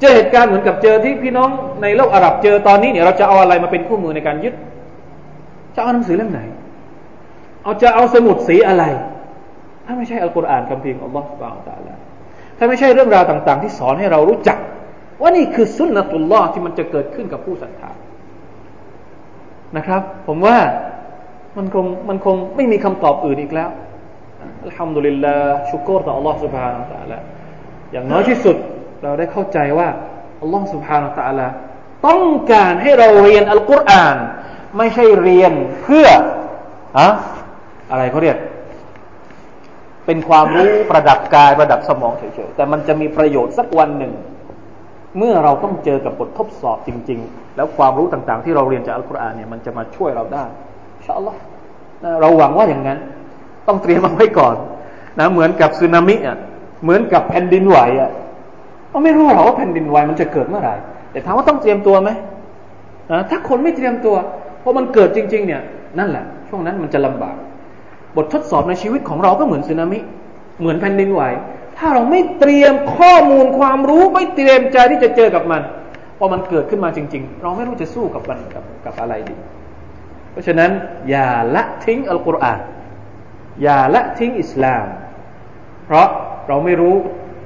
[0.00, 1.50] เจอเหตุการณ์เหมือนกับเจอที่พี่น้อง
[1.82, 4.54] ในโลกอาหรับเจอตอนนี้เนี่ยเราจะเอาอะไรมาเป็นคู่มือในการยึด
[5.76, 6.40] จะเอาหนังสือเล่มไหน
[7.62, 8.84] เอาจะเอาสมุดสีอะไร
[9.86, 11.94] ถ้าไม่ใช่อัลกุรอานคำพีของอัลลอฮฺสุบานตะลา
[12.58, 14.58] ถ้าไม่ใช่เรื่องราวต่าง ๆ ที่สอนให้เรารู้จัก
[15.20, 17.90] ว่านี่คือสุนนะตุลลอฮ์ที่มันจะเกิดขึ้นกับผู้ศรัทธา
[19.76, 20.56] นะครับ ผมว่า
[21.56, 23.70] มันคงมันคงไม่มีคำตอบอื่นอีกแล้ว
[24.64, 27.18] อัลฮัมดุลิลลาห์ชุกรต่ออัลลอฮฺสุบฮานาตะลา
[27.92, 28.56] อย่างน้อยที่สุด
[29.04, 29.88] เราได้เข้าใจว่า
[30.40, 31.46] อัลลอฮฺสุบฮานาตะลา
[32.06, 34.16] ต้องการให้เราเรียนอัลกุรอาน
[34.78, 35.52] ไม่ใช่เรียน
[35.82, 36.06] เพื่อ
[36.98, 37.08] อะ
[37.90, 38.36] อะไรเขาเรียก
[40.06, 44.12] เป็นความรู้ประดับกายประดับสมองเฉยๆแต่มันจะมีประโยชน์สักวันหนึ่ง
[45.18, 50.44] เมื่อเราต้องเจอกับบททดสอบจริง ๆ แล้วความรู้ต่างๆ ที่เราเรียนจากอัลกุรอานเนี่ยมันจะมาช่วยเราได้
[51.06, 51.38] ชอัลลอฮ์
[52.20, 52.98] เราหวังว่าอย่างนั้น
[53.68, 54.56] ต้องเตรียมมาไว้ก่อน
[55.18, 56.36] นะเหมือนกับสึนามิอะ
[56.82, 58.10] เหมือนกับแผ่นดินไหวอะ
[58.94, 60.74] เราไม่รู้หรอกว่าแผ่นดินไหวมันจะเกิดเมื่อไหร่
[61.12, 62.10] แต่ถามว่าต้องเตรียมตัวไหม
[63.30, 64.16] ถ้าคนไม่เตรียมตัว
[64.60, 65.62] เพอมันเกิดจริง ๆ เนี่ย
[65.98, 67.36] นั่นแหละ ช่วงนั้นมันจะลำบาก
[68.16, 69.98] บททดสอบในชีวิตของเราก็เหมือนสึนามิ
[70.60, 71.22] เหมือนแผ่นดินไหว
[71.76, 75.62] ถ้าเราไม่เตรียมข้อมูลความรู้ไม่เตรียมใจที่จะเจอกับมัน
[76.18, 79.34] พอมันเกิดขึ้นมาจริง ๆ เราไม่รู้จะสู้กับมันกับกับอะไรดี
[80.30, 80.70] เพราะฉะนั้น
[81.10, 82.60] อย่าละทิ้งอัลกุรอาน
[83.62, 84.84] อย่าละทิ้งอิสลาม
[85.86, 86.06] เพราะ
[86.48, 86.96] เราไม่รู้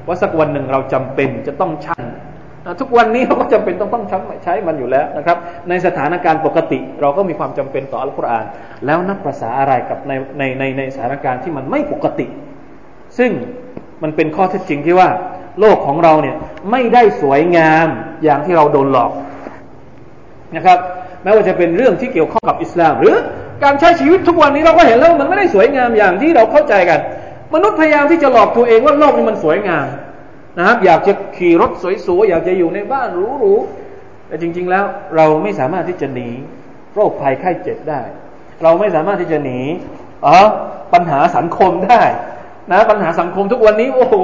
[0.09, 2.05] ว่าสักวันหนึ่งเราจำเป็นจะต้องชั่ง
[2.81, 4.05] ทุกวันนี้เราก็จำเป็นต้องต้อง
[4.45, 5.37] ใช้มันอยู่แล้วนะครับ
[5.69, 8.45] ในสถานการณ์ปกติ เราก็มีความจำเป็นต่ออัลกุรอาน
[8.87, 12.27] แล้วนับภาษาอะไรกับในในในในสถานการณ์ที่มันไม่ปกติ
[13.19, 13.31] ซึ่ง
[14.03, 15.09] มันเป็นข้อเท็จจริงที่ว่า
[15.61, 16.37] โลกของเราเนี่ย
[16.71, 17.87] ไม่ได้สวยงาม
[18.25, 19.13] อย่างที่เราโดนหลอก
[20.57, 20.79] นะครับ
[21.23, 23.17] แม้ว่าจะเป็นเรื่องที่เกี่ยวข้องกับอิสลาม หรือ
[23.65, 27.01] การใช้ชีวิตทุกวันนี้เราก็เห็นแล้วมันไม่ได้สวยงามอย่างที่เราเข้าใจกัน
[27.55, 29.87] มนุษย์พยายามที่จะหลอกตัวเองว่าโลกนี้มันสวยงาม
[30.59, 31.71] นะครับ อยากจะขี่รถ
[32.07, 33.09] สวยๆอยากจะอยู่ในบ้าน
[33.41, 34.85] หรูๆแต่จริง ๆ แล้ว
[35.17, 36.29] เราไม่สามารถที่จะหนี
[36.95, 38.01] โรคภัยไข้เจ็บได้
[38.63, 39.61] เราไม่สามารถที่จะหนี
[40.27, 40.39] อ๋อ
[40.93, 42.03] ปัญหาสังคมได้
[42.71, 44.17] นะ ปัญหาสังคมทุกวันนี้ โอ้โห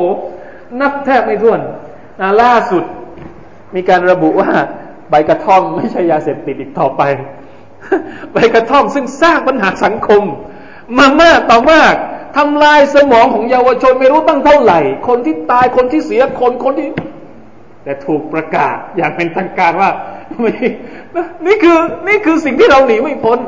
[0.80, 1.60] นับแทบไม่ถ้วน
[2.20, 2.84] นะล่าสุด
[3.74, 4.50] มีการระบุว่า
[5.10, 7.02] ใบกระท่อมไม่ใช่ยาเสพติดอีกต่อไป
[8.32, 10.22] ใบกระท่อมซึ่งสร้างปัญหาสังคม
[10.98, 11.94] มามากต่อมาก
[12.37, 16.87] ทำลายสมองของเยาวชนไม่รู้ตั้งเท่าไหร่ คนที่ตายคนที่เสียคนคนที่
[17.83, 19.91] แต่ถูกประกาศอย่างเป็นทางการว่า
[21.45, 23.39] นี่คือนี่คือสิ่งที่เราหนีไม่พ้น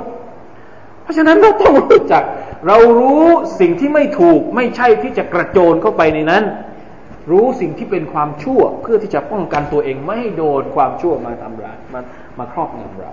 [1.03, 2.23] เพราะฉะนั้นเราต้องรู้จัก
[2.67, 3.25] เรารู้
[3.59, 6.43] สิ่งที่ไม่ถูกไม่ใช่ที่จะกระโจนเข้าไปในนั้น
[7.31, 11.99] รู้สิ่งที่เป็นความชั่ว เพื่อที่จะป้องกันตัวเองไม่ให้โดนความชั่วมาทำร้ายมา
[12.39, 13.11] มาครอบงำเรา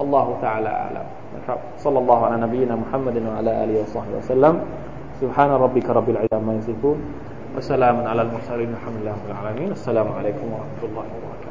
[0.00, 4.54] อัลลอฮฺ تعالى อาลัม นะครับ صلى الله على نبينا محمد وعلى آله وصحبه وسلم
[5.20, 6.98] سبحان ربك رب العزة ما يصفون
[7.56, 11.49] وسلام على المرسلين الحمد لله رب العالمين السلام عليكم ورحمة الله وبركاته